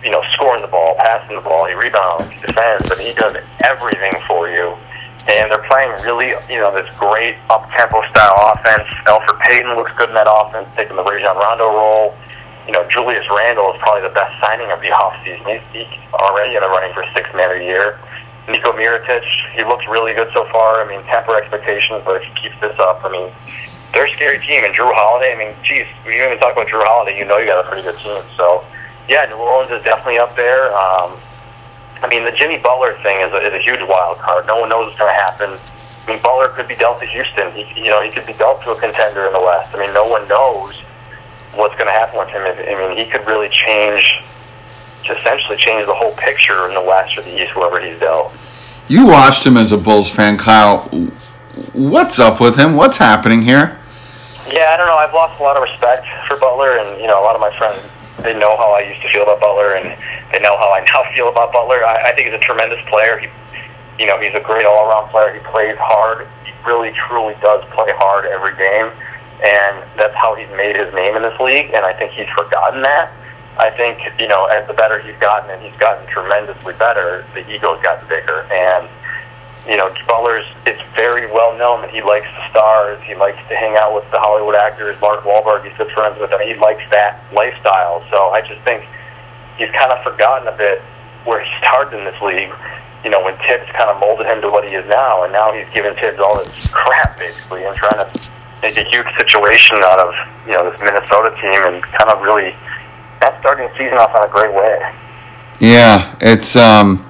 You 0.04 0.10
know, 0.10 0.22
scoring 0.34 0.60
the 0.60 0.68
ball, 0.68 0.96
passing 0.98 1.34
the 1.34 1.40
ball, 1.40 1.64
he 1.64 1.72
rebounds, 1.72 2.30
he 2.30 2.38
defends, 2.38 2.86
but 2.90 3.00
he 3.00 3.14
does 3.14 3.36
everything 3.64 4.12
for 4.28 4.50
you 4.50 4.76
and 5.26 5.50
they're 5.50 5.64
playing 5.64 5.90
really, 6.04 6.36
you 6.52 6.60
know, 6.60 6.68
this 6.74 6.88
great 6.98 7.36
up-tempo 7.48 8.02
style 8.10 8.52
offense. 8.52 8.84
Elfrid 9.06 9.40
Payton 9.48 9.74
looks 9.74 9.92
good 9.96 10.10
in 10.10 10.14
that 10.14 10.28
offense, 10.28 10.68
taking 10.76 10.96
the 10.96 11.02
Rajon 11.02 11.36
Rondo 11.36 11.68
role. 11.68 12.14
You 12.66 12.72
know, 12.72 12.88
Julius 12.88 13.26
Randle 13.28 13.72
is 13.74 13.80
probably 13.80 14.08
the 14.08 14.14
best 14.14 14.32
signing 14.40 14.70
of 14.70 14.80
the 14.80 14.88
offseason. 14.88 15.44
He's, 15.44 15.84
he's 15.84 16.12
already 16.12 16.56
in 16.56 16.62
the 16.62 16.68
running 16.68 16.94
for 16.94 17.04
six 17.14 17.28
man 17.34 17.52
of 17.52 17.58
the 17.58 17.64
year. 17.64 17.98
Niko 18.48 18.76
Mirotic, 18.76 19.24
he 19.56 19.64
looks 19.64 19.86
really 19.88 20.12
good 20.12 20.28
so 20.32 20.44
far. 20.52 20.80
I 20.80 20.88
mean, 20.88 21.02
temper 21.04 21.36
expectations, 21.36 22.02
but 22.04 22.20
if 22.20 22.24
he 22.24 22.32
keeps 22.48 22.60
this 22.60 22.76
up, 22.78 23.04
I 23.04 23.08
mean, 23.08 23.32
they're 23.92 24.06
a 24.06 24.12
scary 24.12 24.38
team. 24.40 24.64
And 24.64 24.74
Jrue 24.74 24.92
Holiday, 24.92 25.32
I 25.32 25.38
mean, 25.38 25.56
geez, 25.64 25.86
we 26.04 26.20
even 26.20 26.38
talk 26.38 26.52
about 26.52 26.68
Jrue 26.68 26.84
Holiday, 26.84 27.16
you 27.18 27.24
know 27.24 27.38
you 27.38 27.46
got 27.46 27.64
a 27.64 27.68
pretty 27.68 27.82
good 27.82 27.96
team. 27.96 28.20
So, 28.36 28.64
yeah, 29.08 29.24
New 29.26 29.36
Orleans 29.36 29.72
is 29.72 29.82
definitely 29.82 30.18
up 30.18 30.36
there. 30.36 30.76
Um, 30.76 31.16
I 32.02 32.08
mean, 32.08 32.24
the 32.24 32.32
Jimmy 32.32 32.58
Butler 32.58 32.92
thing 33.00 33.20
is 33.24 33.32
a, 33.32 33.40
is 33.40 33.52
a 33.52 33.62
huge 33.64 33.80
wild 33.88 34.18
card. 34.18 34.46
No 34.46 34.60
one 34.60 34.68
knows 34.68 34.86
what's 34.86 34.98
going 34.98 35.12
to 35.12 35.20
happen. 35.20 35.56
I 35.56 36.12
mean, 36.12 36.20
Butler 36.20 36.48
could 36.48 36.68
be 36.68 36.76
dealt 36.76 37.00
to 37.00 37.06
Houston. 37.06 37.48
He, 37.52 37.64
you 37.80 37.88
know, 37.88 38.02
he 38.02 38.10
could 38.10 38.26
be 38.26 38.34
dealt 38.34 38.60
to 38.64 38.72
a 38.72 38.80
contender 38.80 39.24
in 39.24 39.32
the 39.32 39.40
West. 39.40 39.74
I 39.74 39.80
mean, 39.80 39.94
no 39.94 40.04
one 40.04 40.28
knows 40.28 40.82
what's 41.56 41.74
going 41.74 41.86
to 41.86 41.92
happen 41.92 42.18
with 42.18 42.28
him. 42.28 42.42
I 42.42 42.88
mean, 42.88 42.96
he 42.96 43.10
could 43.10 43.26
really 43.26 43.48
change, 43.48 44.22
essentially 45.08 45.56
change 45.56 45.86
the 45.86 45.94
whole 45.94 46.12
picture 46.12 46.68
in 46.68 46.74
the 46.74 46.82
West 46.82 47.16
or 47.18 47.22
the 47.22 47.42
East, 47.42 47.52
whoever 47.52 47.80
he's 47.80 47.98
dealt. 47.98 48.32
You 48.88 49.06
watched 49.06 49.46
him 49.46 49.56
as 49.56 49.72
a 49.72 49.78
Bulls 49.78 50.10
fan, 50.10 50.36
Kyle. 50.36 50.80
What's 51.72 52.18
up 52.18 52.40
with 52.40 52.56
him? 52.56 52.74
What's 52.74 52.98
happening 52.98 53.42
here? 53.42 53.78
Yeah, 54.50 54.72
I 54.74 54.76
don't 54.76 54.86
know. 54.86 54.96
I've 54.96 55.14
lost 55.14 55.40
a 55.40 55.42
lot 55.42 55.56
of 55.56 55.62
respect 55.62 56.06
for 56.28 56.36
Butler, 56.38 56.76
and 56.78 57.00
you 57.00 57.06
know, 57.06 57.20
a 57.20 57.24
lot 57.24 57.34
of 57.34 57.40
my 57.40 57.56
friends 57.56 57.80
they 58.24 58.32
know 58.32 58.56
how 58.56 58.72
I 58.72 58.80
used 58.80 59.02
to 59.02 59.08
feel 59.12 59.22
about 59.22 59.40
Butler, 59.40 59.76
and 59.76 59.92
they 60.32 60.40
know 60.40 60.56
how 60.56 60.72
I 60.72 60.80
now 60.80 61.04
feel 61.14 61.28
about 61.28 61.52
Butler. 61.52 61.84
I, 61.84 62.08
I 62.08 62.14
think 62.14 62.26
he's 62.26 62.34
a 62.34 62.42
tremendous 62.42 62.80
player. 62.88 63.18
He, 63.18 63.28
you 63.98 64.06
know, 64.06 64.18
he's 64.18 64.34
a 64.34 64.40
great 64.40 64.66
all-around 64.66 65.10
player. 65.10 65.32
He 65.32 65.40
plays 65.40 65.76
hard. 65.78 66.26
He 66.44 66.52
really, 66.66 66.92
truly 67.06 67.34
does 67.40 67.62
play 67.70 67.92
hard 67.94 68.24
every 68.26 68.56
game, 68.56 68.90
and 69.42 69.82
that's 69.96 70.14
how 70.14 70.34
he's 70.34 70.50
made 70.56 70.76
his 70.76 70.92
name 70.94 71.16
in 71.16 71.22
this 71.22 71.38
league. 71.40 71.70
And 71.74 71.84
I 71.84 71.92
think 71.92 72.12
he's 72.12 72.28
forgotten 72.36 72.82
that. 72.82 73.12
I 73.58 73.70
think 73.70 73.98
you 74.18 74.28
know, 74.28 74.46
as 74.46 74.66
the 74.66 74.74
better 74.74 74.98
he's 74.98 75.16
gotten, 75.16 75.50
and 75.50 75.62
he's 75.62 75.78
gotten 75.78 76.06
tremendously 76.08 76.74
better, 76.74 77.24
the 77.34 77.48
ego's 77.50 77.80
gotten 77.82 78.06
bigger, 78.08 78.46
and 78.50 78.88
you 79.68 79.76
know, 79.76 79.92
Butler's, 80.06 80.44
it's 80.66 80.82
very 80.94 81.26
well 81.32 81.56
known 81.56 81.80
that 81.82 81.90
he 81.90 82.02
likes 82.02 82.26
the 82.26 82.50
stars. 82.50 83.00
He 83.02 83.14
likes 83.14 83.38
to 83.48 83.56
hang 83.56 83.76
out 83.76 83.94
with 83.94 84.04
the 84.10 84.20
Hollywood 84.20 84.54
actors. 84.54 85.00
Mark 85.00 85.24
Wahlberg, 85.24 85.64
he's 85.64 85.76
good 85.78 85.90
friends 85.92 86.20
with 86.20 86.30
them. 86.30 86.40
He 86.42 86.54
likes 86.54 86.82
that 86.90 87.20
lifestyle. 87.32 88.04
So 88.10 88.28
I 88.28 88.42
just 88.42 88.60
think 88.60 88.84
he's 89.56 89.70
kind 89.70 89.90
of 89.90 90.02
forgotten 90.04 90.48
a 90.48 90.56
bit 90.56 90.82
where 91.24 91.42
he 91.42 91.50
started 91.58 91.96
in 91.96 92.04
this 92.04 92.20
league. 92.20 92.52
You 93.04 93.10
know, 93.10 93.24
when 93.24 93.36
Thibs 93.48 93.68
kind 93.72 93.88
of 93.88 94.00
molded 94.00 94.26
him 94.26 94.40
to 94.42 94.48
what 94.48 94.68
he 94.68 94.74
is 94.74 94.86
now, 94.88 95.24
and 95.24 95.32
now 95.32 95.52
he's 95.52 95.68
giving 95.72 95.94
Thibs 95.94 96.18
all 96.18 96.36
this 96.36 96.68
crap 96.68 97.18
basically, 97.18 97.64
and 97.64 97.74
trying 97.76 98.04
to 98.04 98.20
make 98.64 98.76
a 98.78 98.88
huge 98.88 99.06
situation 99.18 99.76
out 99.82 100.00
of 100.00 100.14
you 100.46 100.52
know 100.52 100.70
this 100.70 100.80
Minnesota 100.80 101.30
team, 101.40 101.60
and 101.68 101.82
kind 101.82 102.10
of 102.10 102.22
really 102.22 102.56
that's 103.20 103.38
starting 103.40 103.68
the 103.68 103.72
season 103.76 103.98
off 103.98 104.14
on 104.14 104.24
a 104.24 104.32
great 104.32 104.52
way. 104.54 104.80
Yeah, 105.60 106.16
it's 106.20 106.56
um 106.56 107.04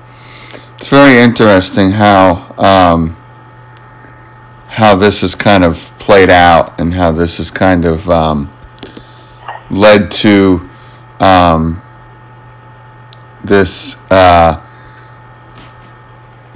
it's 0.76 0.88
very 0.88 1.18
interesting 1.18 1.92
how 1.92 2.54
um, 2.58 3.16
how 4.68 4.96
this 4.96 5.20
has 5.20 5.34
kind 5.34 5.64
of 5.64 5.76
played 5.98 6.28
out 6.28 6.78
and 6.80 6.92
how 6.92 7.12
this 7.12 7.38
has 7.38 7.50
kind 7.50 7.84
of 7.84 8.10
um, 8.10 8.50
led 9.70 10.10
to 10.10 10.68
um, 11.20 11.80
this 13.44 13.96
uh, 14.10 14.66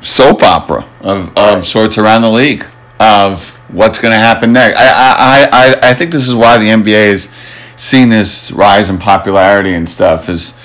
soap 0.01 0.43
opera 0.43 0.87
of, 1.01 1.35
of 1.37 1.65
sorts 1.65 1.97
around 1.97 2.23
the 2.23 2.31
league 2.31 2.67
of 2.99 3.58
what's 3.69 3.99
going 3.99 4.13
to 4.13 4.19
happen 4.19 4.53
next. 4.53 4.79
I, 4.79 4.85
I, 4.85 5.49
I, 5.53 5.91
I 5.91 5.95
think 5.95 6.13
this 6.13 6.29
is 6.29 6.35
why 6.35 6.59
the 6.59 6.69
NBA 6.69 7.13
is 7.13 7.31
seeing 7.77 8.09
this 8.09 8.51
rise 8.51 8.89
in 8.89 8.99
popularity 8.99 9.75
and 9.75 9.89
stuff 9.89 10.29
is 10.29 10.59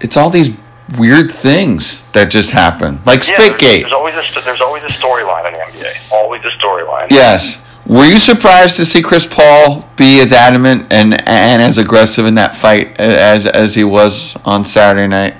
it's 0.00 0.16
all 0.16 0.30
these 0.30 0.56
weird 0.98 1.30
things 1.30 2.10
that 2.12 2.30
just 2.30 2.50
happen, 2.50 3.00
like 3.06 3.20
yeah, 3.20 3.36
Spitgate. 3.36 3.58
There's, 3.60 3.82
there's 3.82 3.92
always 3.92 4.14
a, 4.14 4.40
there's 4.40 4.60
always 4.60 4.82
a 4.82 4.88
storyline 4.88 5.46
in 5.46 5.52
the 5.54 5.58
NBA. 5.60 6.12
Always 6.12 6.42
a 6.44 6.50
storyline. 6.50 7.10
Yes. 7.10 7.64
Were 7.86 8.04
you 8.04 8.18
surprised 8.18 8.76
to 8.76 8.84
see 8.84 9.02
Chris 9.02 9.26
Paul 9.26 9.88
be 9.96 10.20
as 10.20 10.32
adamant 10.32 10.92
and 10.92 11.14
and 11.14 11.62
as 11.62 11.78
aggressive 11.78 12.26
in 12.26 12.36
that 12.36 12.54
fight 12.54 13.00
as 13.00 13.46
as 13.46 13.74
he 13.74 13.84
was 13.84 14.36
on 14.44 14.64
Saturday 14.64 15.08
night? 15.08 15.34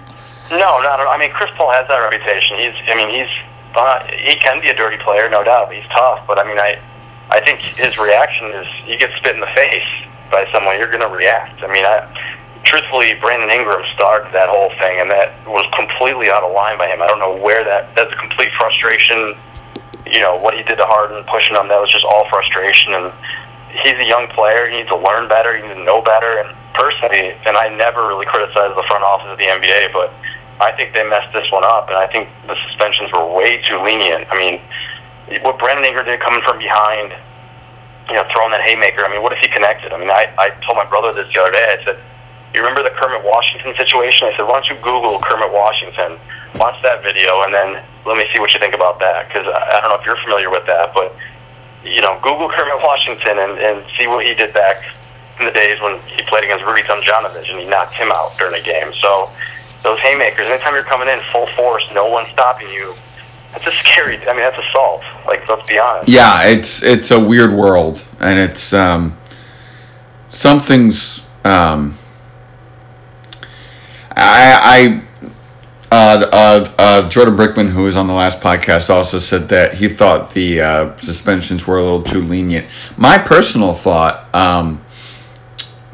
No, 0.51 0.81
not 0.83 1.01
at 1.01 1.07
all. 1.07 1.13
I 1.13 1.19
mean, 1.19 1.31
Chris 1.31 1.51
Paul 1.57 1.73
has 1.73 1.87
that 1.89 1.97
reputation. 1.97 2.59
He's, 2.59 2.75
I 2.89 2.95
mean, 2.97 3.09
he's 3.15 3.52
uh, 3.75 4.07
he 4.07 4.37
can 4.37 4.61
be 4.61 4.69
a 4.69 4.75
dirty 4.75 4.99
player, 4.99 5.29
no 5.29 5.43
doubt. 5.43 5.73
He's 5.73 5.87
tough, 5.89 6.27
but 6.27 6.39
I 6.39 6.45
mean, 6.45 6.59
I 6.59 6.81
I 7.31 7.41
think 7.41 7.61
his 7.61 7.97
reaction 7.99 8.49
is 8.53 8.67
he 8.85 8.97
gets 8.99 9.15
spit 9.17 9.35
in 9.35 9.41
the 9.41 9.53
face 9.55 9.89
by 10.33 10.51
someone, 10.51 10.77
you're 10.77 10.91
going 10.91 11.05
to 11.05 11.15
react. 11.15 11.63
I 11.63 11.73
mean, 11.73 11.85
I, 11.85 12.09
truthfully, 12.65 13.15
Brandon 13.21 13.51
Ingram 13.51 13.85
started 13.95 14.33
that 14.33 14.49
whole 14.49 14.73
thing, 14.81 14.99
and 14.99 15.11
that 15.11 15.33
was 15.47 15.63
completely 15.77 16.33
out 16.33 16.43
of 16.43 16.51
line 16.53 16.79
by 16.79 16.89
him. 16.89 17.01
I 17.01 17.07
don't 17.07 17.21
know 17.21 17.37
where 17.37 17.63
that. 17.63 17.95
That's 17.95 18.11
a 18.13 18.17
complete 18.17 18.51
frustration. 18.59 19.37
You 20.09 20.21
know 20.21 20.37
what 20.37 20.57
he 20.57 20.65
did 20.65 20.77
to 20.77 20.89
Harden, 20.89 21.23
pushing 21.25 21.55
him. 21.55 21.69
That 21.69 21.79
was 21.79 21.93
just 21.93 22.05
all 22.05 22.27
frustration. 22.29 22.93
And 22.97 23.13
he's 23.85 23.95
a 24.01 24.09
young 24.09 24.27
player. 24.29 24.67
He 24.69 24.83
needs 24.83 24.89
to 24.89 24.99
learn 24.99 25.29
better. 25.29 25.55
He 25.55 25.63
needs 25.63 25.79
to 25.79 25.85
know 25.85 26.03
better. 26.03 26.43
And 26.43 26.51
personally, 26.75 27.37
and 27.47 27.57
I 27.57 27.69
never 27.69 28.09
really 28.09 28.27
criticized 28.27 28.75
the 28.75 28.85
front 28.89 29.05
office 29.05 29.31
of 29.31 29.39
the 29.39 29.47
NBA, 29.47 29.93
but 29.93 30.13
I 30.63 30.73
think 30.73 30.95
they 30.95 31.03
messed 31.03 31.33
this 31.33 31.51
one 31.51 31.65
up. 31.65 31.89
And 31.89 31.99
I 31.99 32.07
think 32.07 32.29
the 32.47 32.57
suspensions 32.69 33.13
were 33.13 33.27
way 33.27 33.61
too 33.67 33.83
lenient. 33.83 34.31
I 34.31 34.35
mean, 34.39 34.57
what 35.43 35.59
Brandon 35.59 35.85
Ingram 35.85 36.07
did 36.07 36.21
coming 36.21 36.43
from 36.47 36.59
behind, 36.59 37.13
you 38.09 38.15
know, 38.15 38.25
throwing 38.31 38.55
that 38.55 38.63
haymaker. 38.63 39.05
I 39.05 39.11
mean, 39.11 39.23
what 39.23 39.33
if 39.33 39.39
he 39.43 39.49
connected? 39.51 39.93
I 39.93 39.99
mean, 39.99 40.11
I, 40.11 40.31
I 40.39 40.51
told 40.63 40.79
my 40.79 40.87
brother 40.87 41.13
this 41.13 41.27
the 41.35 41.41
other 41.41 41.53
day. 41.53 41.67
I 41.67 41.85
said 41.85 41.99
you 42.55 42.61
remember 42.61 42.83
the 42.83 42.93
Kermit 43.01 43.25
Washington 43.25 43.75
situation? 43.77 44.29
I 44.29 44.37
said, 44.37 44.45
why 44.45 44.61
don't 44.61 44.69
you 44.69 44.77
Google 44.85 45.19
Kermit 45.21 45.53
Washington, 45.53 46.21
watch 46.57 46.77
that 46.83 47.03
video, 47.03 47.43
and 47.43 47.53
then 47.53 47.83
let 48.05 48.17
me 48.17 48.29
see 48.33 48.41
what 48.41 48.53
you 48.53 48.61
think 48.61 48.75
about 48.75 49.01
that. 49.01 49.29
Because 49.29 49.47
I, 49.49 49.79
I 49.79 49.81
don't 49.81 49.89
know 49.89 49.97
if 49.97 50.05
you're 50.05 50.21
familiar 50.21 50.51
with 50.51 50.67
that, 50.67 50.93
but 50.93 51.17
you 51.85 52.01
know, 52.03 52.21
Google 52.23 52.49
Kermit 52.49 52.79
Washington 52.85 53.39
and, 53.41 53.59
and 53.59 53.85
see 53.97 54.07
what 54.07 54.25
he 54.25 54.35
did 54.35 54.53
back 54.53 54.85
in 55.41 55.47
the 55.47 55.51
days 55.51 55.81
when 55.81 55.99
he 56.07 56.23
played 56.29 56.45
against 56.45 56.65
Rudy 56.65 56.83
Tomjanovich 56.83 57.51
and 57.51 57.59
he 57.59 57.67
knocked 57.67 57.95
him 57.95 58.13
out 58.13 58.37
during 58.39 58.55
a 58.55 58.63
game. 58.63 58.93
So 59.01 59.31
those 59.83 59.99
haymakers, 60.01 60.47
anytime 60.47 60.75
you're 60.75 60.85
coming 60.85 61.09
in 61.09 61.19
full 61.33 61.47
force, 61.49 61.89
no 61.95 62.09
one 62.09 62.27
stopping 62.27 62.69
you. 62.69 62.95
That's 63.53 63.67
a 63.67 63.71
scary. 63.71 64.17
I 64.27 64.33
mean, 64.33 64.41
that's 64.41 64.59
assault. 64.69 65.03
Like, 65.27 65.47
let's 65.49 65.69
be 65.69 65.79
honest. 65.79 66.09
Yeah, 66.09 66.41
it's 66.45 66.83
it's 66.83 67.11
a 67.11 67.21
weird 67.21 67.53
world, 67.53 68.07
and 68.19 68.39
it's 68.39 68.73
um, 68.73 69.19
something's 70.29 71.29
um, 71.45 71.99
I, 74.17 74.59
I 74.63 75.03
uh, 75.91 76.27
uh, 76.33 76.75
uh, 76.79 77.09
Jordan 77.09 77.37
Brickman, 77.37 77.71
who 77.71 77.83
was 77.83 77.97
on 77.97 78.07
the 78.07 78.15
last 78.15 78.41
podcast, 78.41 78.89
also 78.89 79.19
said 79.19 79.49
that 79.51 79.75
he 79.75 79.89
thought 79.89 80.31
the 80.33 80.61
uh, 80.61 80.97
suspensions 80.97 81.67
were 81.67 81.77
a 81.77 81.83
little 81.83 82.03
too 82.03 82.23
lenient. 82.23 82.67
My 82.97 83.19
personal 83.19 83.75
thought, 83.75 84.35
um, 84.35 84.83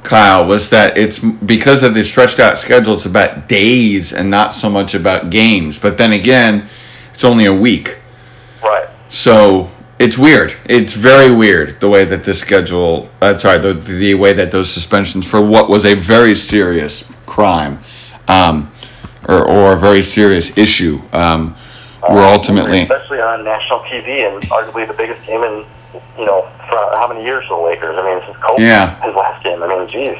Kyle, 0.08 0.46
was 0.46 0.70
that 0.70 0.96
it's 0.96 1.18
because 1.18 1.82
of 1.82 1.92
the 1.92 2.02
stretched 2.02 2.40
out 2.40 2.56
schedule, 2.56 2.94
it's 2.94 3.04
about 3.04 3.46
days 3.46 4.10
and 4.10 4.30
not 4.30 4.54
so 4.54 4.70
much 4.70 4.94
about 4.94 5.28
games. 5.30 5.78
But 5.78 5.98
then 5.98 6.12
again, 6.12 6.66
it's 7.12 7.24
only 7.24 7.44
a 7.44 7.52
week. 7.52 7.98
Right. 8.62 8.88
So 9.10 9.70
it's 9.98 10.16
weird. 10.16 10.54
It's 10.64 10.94
very 10.94 11.30
weird 11.30 11.80
the 11.80 11.90
way 11.90 12.06
that 12.06 12.24
this 12.24 12.40
schedule, 12.40 13.10
uh, 13.20 13.36
sorry, 13.36 13.58
the, 13.58 13.74
the 13.74 14.14
way 14.14 14.32
that 14.32 14.50
those 14.50 14.70
suspensions 14.70 15.28
for 15.30 15.42
what 15.42 15.68
was 15.68 15.84
a 15.84 15.94
very 15.94 16.34
serious 16.34 17.12
crime 17.26 17.80
um, 18.28 18.72
or, 19.28 19.46
or 19.46 19.74
a 19.74 19.78
very 19.78 20.00
serious 20.00 20.56
issue 20.56 21.02
um, 21.12 21.54
were 22.08 22.24
Uh, 22.24 22.32
ultimately. 22.32 22.80
especially 22.80 23.20
on 23.20 23.44
national 23.44 23.80
TV 23.80 24.26
and 24.26 24.42
arguably 24.44 24.88
the 24.88 24.94
biggest 24.94 25.20
game 25.26 25.42
in 25.42 25.66
you 26.18 26.24
know 26.26 26.42
for 26.68 26.78
how 26.98 27.06
many 27.08 27.24
years 27.24 27.44
the 27.48 27.56
Lakers? 27.56 27.96
I 27.98 28.02
mean, 28.04 28.22
since 28.26 28.36
Kobe, 28.38 28.62
Yeah. 28.62 29.00
his 29.02 29.14
last 29.14 29.42
game. 29.42 29.62
I 29.62 29.66
mean, 29.68 29.88
geez. 29.88 30.18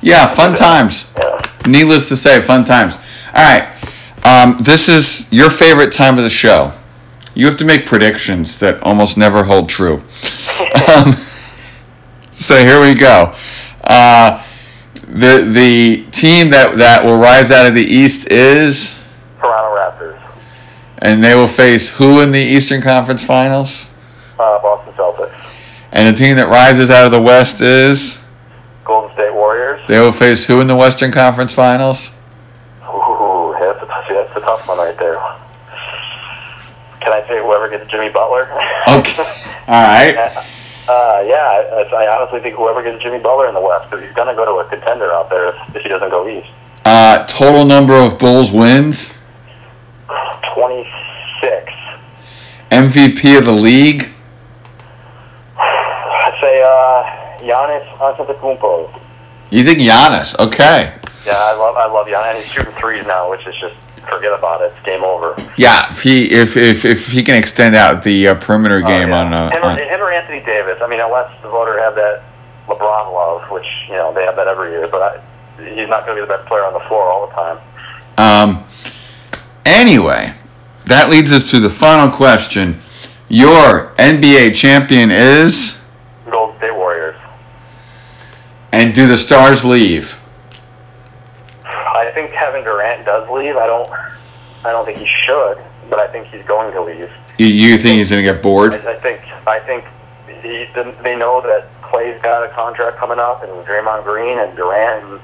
Yeah, 0.00 0.26
fun 0.26 0.54
times. 0.54 1.12
Yeah. 1.16 1.40
Needless 1.66 2.08
to 2.08 2.16
say, 2.16 2.40
fun 2.40 2.64
times. 2.64 2.96
All 3.34 3.42
right. 3.42 3.68
Um, 4.24 4.56
this 4.60 4.88
is 4.88 5.28
your 5.32 5.50
favorite 5.50 5.92
time 5.92 6.16
of 6.18 6.24
the 6.24 6.30
show. 6.30 6.72
You 7.34 7.46
have 7.46 7.56
to 7.58 7.64
make 7.64 7.86
predictions 7.86 8.58
that 8.58 8.82
almost 8.82 9.16
never 9.16 9.44
hold 9.44 9.68
true. 9.68 9.94
um, 10.88 11.14
so 12.30 12.56
here 12.56 12.80
we 12.80 12.94
go. 12.94 13.32
Uh, 13.84 14.42
the 14.94 15.48
the 15.50 16.06
team 16.10 16.50
that, 16.50 16.76
that 16.78 17.04
will 17.04 17.18
rise 17.18 17.50
out 17.50 17.66
of 17.66 17.74
the 17.74 17.82
East 17.82 18.28
is, 18.30 18.98
Toronto 19.40 19.74
Raptors, 19.76 20.20
and 20.98 21.22
they 21.22 21.34
will 21.34 21.48
face 21.48 21.90
who 21.90 22.20
in 22.20 22.30
the 22.30 22.40
Eastern 22.40 22.80
Conference 22.80 23.24
Finals? 23.24 23.91
Uh, 24.42 24.60
Boston 24.60 24.92
Celtics, 24.94 25.32
And 25.92 26.12
the 26.14 26.18
team 26.18 26.36
that 26.36 26.48
rises 26.48 26.90
out 26.90 27.06
of 27.06 27.12
the 27.12 27.20
West 27.22 27.60
is, 27.62 28.22
Golden 28.84 29.12
State 29.14 29.32
Warriors. 29.32 29.80
they 29.86 29.98
will 30.00 30.12
face 30.12 30.44
who 30.44 30.60
in 30.60 30.66
the 30.66 30.76
Western 30.76 31.12
Conference 31.12 31.54
Finals? 31.54 32.18
Ooh, 32.82 33.54
that's 33.58 33.82
a, 33.82 33.86
that's 33.86 34.36
a 34.36 34.40
tough 34.40 34.66
one 34.68 34.78
right 34.78 34.98
there. 34.98 35.14
Can 37.00 37.12
I 37.12 37.22
say 37.28 37.38
whoever 37.42 37.68
gets 37.68 37.88
Jimmy 37.90 38.08
Butler? 38.10 38.42
Okay. 38.88 39.22
All 39.68 39.86
right. 39.86 40.14
Uh, 40.88 41.22
yeah, 41.26 41.70
I, 41.72 41.88
I 41.94 42.16
honestly 42.18 42.40
think 42.40 42.56
whoever 42.56 42.82
gets 42.82 43.00
Jimmy 43.02 43.18
Butler 43.18 43.46
in 43.48 43.54
the 43.54 43.60
West, 43.60 43.88
because 43.88 44.04
he's 44.04 44.14
going 44.14 44.28
to 44.28 44.34
go 44.34 44.44
to 44.44 44.66
a 44.66 44.68
contender 44.68 45.12
out 45.12 45.30
there 45.30 45.48
if, 45.50 45.76
if 45.76 45.82
he 45.82 45.88
doesn't 45.88 46.10
go 46.10 46.28
East. 46.28 46.48
Uh, 46.84 47.24
total 47.26 47.64
number 47.64 47.94
of 47.94 48.18
Bulls 48.18 48.50
wins. 48.50 49.18
26. 50.54 51.72
MVP 52.70 53.38
of 53.38 53.44
the 53.44 53.52
league. 53.52 54.08
I'd 55.56 56.38
say 56.40 56.62
uh, 56.62 57.44
Giannis 57.62 57.86
Antetokounmpo. 57.98 59.00
You 59.50 59.64
think 59.64 59.78
Giannis? 59.78 60.38
Okay. 60.38 60.94
Yeah, 61.26 61.32
I 61.36 61.54
love 61.56 61.76
I 61.76 61.86
love 61.86 62.06
Giannis. 62.06 62.36
He's 62.36 62.46
shooting 62.52 62.72
threes 62.74 63.06
now, 63.06 63.30
which 63.30 63.46
is 63.46 63.54
just 63.60 63.76
forget 64.08 64.32
about 64.36 64.60
it. 64.62 64.72
It's 64.76 64.84
game 64.84 65.04
over. 65.04 65.34
Yeah, 65.56 65.88
if 65.90 66.02
he 66.02 66.24
if 66.30 66.56
if, 66.56 66.84
if 66.84 67.08
he 67.12 67.22
can 67.22 67.36
extend 67.36 67.74
out 67.74 68.02
the 68.02 68.28
uh, 68.28 68.34
perimeter 68.36 68.80
game 68.80 69.08
Oh, 69.12 69.16
yeah. 69.16 69.24
on, 69.24 69.32
uh, 69.32 69.50
him, 69.50 69.62
on 69.62 69.78
him 69.78 70.00
or 70.00 70.10
Anthony 70.10 70.40
Davis. 70.40 70.78
I 70.82 70.88
mean, 70.88 71.00
unless 71.00 71.30
the 71.42 71.48
voter 71.48 71.78
have 71.80 71.94
that 71.94 72.22
LeBron 72.66 73.12
love, 73.12 73.48
which 73.50 73.66
you 73.88 73.94
know 73.94 74.12
they 74.12 74.24
have 74.24 74.36
that 74.36 74.48
every 74.48 74.70
year, 74.70 74.88
but 74.88 75.02
I, 75.02 75.64
he's 75.74 75.88
not 75.88 76.04
going 76.06 76.16
to 76.16 76.22
be 76.22 76.26
the 76.26 76.34
best 76.36 76.48
player 76.48 76.64
on 76.64 76.72
the 76.72 76.80
floor 76.88 77.04
all 77.04 77.26
the 77.26 77.32
time. 77.34 77.58
um. 78.18 78.64
Anyway, 79.64 80.32
that 80.86 81.08
leads 81.08 81.32
us 81.32 81.50
to 81.50 81.60
the 81.60 81.70
final 81.70 82.10
question. 82.10 82.80
Your 83.28 83.94
NBA 83.96 84.54
champion 84.54 85.10
is, 85.10 85.42
Golden 85.42 85.70
State 85.72 85.80
Warriors. 85.80 85.81
And 88.72 88.94
do 88.94 89.06
the 89.06 89.18
Stars 89.18 89.64
leave? 89.64 90.18
I 91.64 92.10
think 92.14 92.32
Kevin 92.32 92.64
Durant 92.64 93.04
does 93.04 93.28
leave. 93.28 93.56
I 93.56 93.66
don't. 93.66 93.88
I 94.64 94.70
don't 94.70 94.84
think 94.86 94.98
he 94.98 95.06
should, 95.06 95.58
but 95.90 95.98
I 95.98 96.06
think 96.08 96.26
he's 96.28 96.42
going 96.42 96.72
to 96.72 96.82
leave. 96.82 97.10
You, 97.38 97.46
you 97.46 97.78
think 97.78 97.96
he's 97.96 98.10
gonna 98.10 98.22
get 98.22 98.42
bored? 98.42 98.72
I, 98.74 98.92
I 98.92 98.96
think. 98.96 99.20
I 99.46 99.58
think 99.60 99.84
he, 100.42 100.66
they 101.02 101.16
know 101.16 101.40
that 101.42 101.68
Klay's 101.82 102.20
got 102.22 102.44
a 102.44 102.48
contract 102.54 102.96
coming 102.96 103.18
up, 103.18 103.42
and 103.42 103.52
Draymond 103.66 104.04
Green 104.04 104.38
and 104.38 104.56
Durant. 104.56 105.04
And 105.04 105.20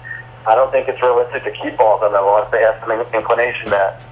I 0.46 0.54
don't 0.54 0.70
think 0.70 0.88
it's 0.88 1.00
realistic 1.00 1.44
to 1.44 1.50
keep 1.50 1.80
all 1.80 1.94
of 1.94 2.00
them 2.00 2.14
unless 2.14 2.50
they 2.50 2.60
have 2.60 2.78
some 2.80 2.92
inclination 3.14 3.70
that. 3.70 4.02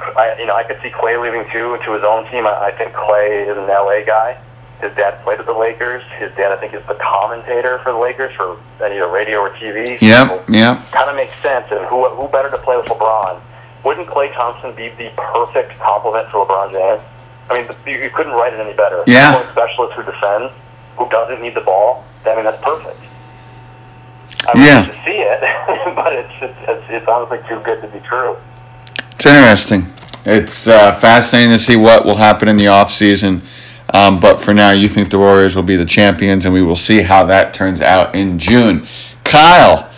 I, 0.00 0.36
you 0.38 0.46
know, 0.46 0.54
I 0.54 0.62
could 0.62 0.80
see 0.80 0.90
Klay 0.90 1.20
leaving 1.20 1.44
too 1.50 1.76
to 1.84 1.92
his 1.92 2.04
own 2.04 2.24
team. 2.30 2.46
I, 2.46 2.66
I 2.66 2.70
think 2.70 2.92
Klay 2.92 3.50
is 3.50 3.56
an 3.58 3.66
LA 3.66 4.06
guy. 4.06 4.40
His 4.80 4.94
dad 4.94 5.20
played 5.24 5.40
at 5.40 5.46
the 5.46 5.52
Lakers. 5.52 6.04
His 6.18 6.30
dad, 6.36 6.52
I 6.52 6.56
think, 6.56 6.72
is 6.72 6.84
the 6.86 6.94
commentator 6.94 7.78
for 7.80 7.92
the 7.92 7.98
Lakers 7.98 8.34
for 8.36 8.58
either 8.80 9.08
radio 9.08 9.38
or 9.38 9.50
TV. 9.50 10.00
Yep. 10.00 10.48
Yep. 10.48 10.90
kind 10.92 11.10
of 11.10 11.16
makes 11.16 11.34
sense. 11.42 11.66
And 11.70 11.84
who 11.86 12.08
who 12.10 12.28
better 12.28 12.50
to 12.50 12.58
play 12.58 12.76
with 12.76 12.86
LeBron? 12.86 13.40
Wouldn't 13.84 14.06
Klay 14.08 14.32
Thompson 14.34 14.74
be 14.74 14.90
the 14.90 15.10
perfect 15.16 15.78
complement 15.80 16.28
for 16.30 16.46
LeBron 16.46 16.72
James? 16.72 17.02
I 17.50 17.54
mean, 17.54 17.68
you, 17.86 18.04
you 18.04 18.10
couldn't 18.10 18.32
write 18.32 18.52
it 18.52 18.60
any 18.60 18.74
better. 18.74 19.02
Yeah. 19.06 19.34
One 19.34 19.50
specialist 19.52 19.94
who 19.94 20.02
defends, 20.04 20.52
who 20.96 21.08
doesn't 21.08 21.40
need 21.40 21.54
the 21.54 21.62
ball. 21.62 22.04
I 22.26 22.34
mean, 22.36 22.44
that's 22.44 22.62
perfect. 22.62 22.98
I 24.46 24.52
Yeah. 24.54 24.84
to 24.86 24.92
see 25.04 25.18
it, 25.18 25.40
but 25.96 26.12
it's, 26.12 26.32
it's 26.40 26.58
it's 26.68 26.84
it's 26.88 27.08
honestly 27.08 27.38
too 27.48 27.60
good 27.64 27.80
to 27.82 27.88
be 27.88 27.98
true. 28.00 28.36
It's 29.12 29.26
interesting. 29.26 29.86
It's 30.24 30.68
uh, 30.68 30.92
fascinating 30.92 31.50
to 31.52 31.58
see 31.58 31.74
what 31.76 32.04
will 32.04 32.16
happen 32.16 32.48
in 32.48 32.56
the 32.56 32.66
off 32.68 32.92
season. 32.92 33.42
Um, 33.94 34.20
but 34.20 34.38
for 34.40 34.52
now, 34.52 34.70
you 34.70 34.88
think 34.88 35.10
the 35.10 35.18
Warriors 35.18 35.56
will 35.56 35.62
be 35.62 35.76
the 35.76 35.84
champions, 35.84 36.44
and 36.44 36.52
we 36.52 36.62
will 36.62 36.76
see 36.76 37.02
how 37.02 37.24
that 37.24 37.54
turns 37.54 37.80
out 37.80 38.14
in 38.14 38.38
June. 38.38 38.86
Kyle, 39.24 39.90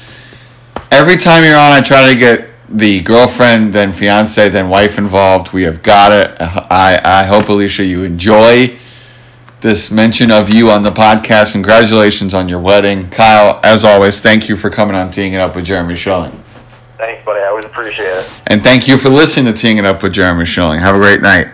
every 0.91 1.17
time 1.17 1.45
you're 1.45 1.59
on, 1.59 1.73
I 1.73 1.81
try 1.81 2.13
to 2.13 2.19
get 2.19 2.49
the 2.69 3.01
girlfriend, 3.01 3.73
then 3.73 3.93
fiance, 3.93 4.49
then 4.49 4.69
wife 4.69 4.97
involved. 4.97 5.53
We 5.53 5.65
have 5.65 5.83
got 5.83 6.13
it. 6.13 6.37
I, 6.41 7.01
I 7.03 7.25
hope, 7.25 7.49
Alicia, 7.49 7.85
you 7.85 8.05
enjoy 8.05 8.79
this 9.61 9.91
mention 9.91 10.31
of 10.31 10.49
you 10.49 10.71
on 10.71 10.83
the 10.83 10.91
podcast. 10.91 11.53
Congratulations 11.53 12.33
on 12.33 12.49
your 12.49 12.61
wedding. 12.61 13.11
Kyle, 13.11 13.61
as 13.65 13.85
always, 13.85 14.21
thank 14.21 14.49
you 14.49 14.57
for 14.57 14.71
coming 14.71 14.95
on 14.95 15.11
Teeing 15.11 15.33
It 15.33 15.41
Up 15.41 15.57
with 15.57 15.65
Jeremy 15.65 15.97
Schilling. 15.97 16.33
Thanks, 16.97 17.25
buddy. 17.25 17.41
I 17.41 17.49
always 17.49 17.65
appreciate 17.65 18.07
it. 18.07 18.31
And 18.47 18.63
thank 18.63 18.87
you 18.87 18.97
for 18.97 19.09
listening 19.09 19.53
to 19.53 19.61
Teeing 19.61 19.79
It 19.79 19.85
Up 19.85 20.03
with 20.03 20.13
Jeremy 20.13 20.45
Schilling. 20.45 20.81
Have 20.81 20.95
a 20.95 20.99
great 20.99 21.21
night. 21.21 21.49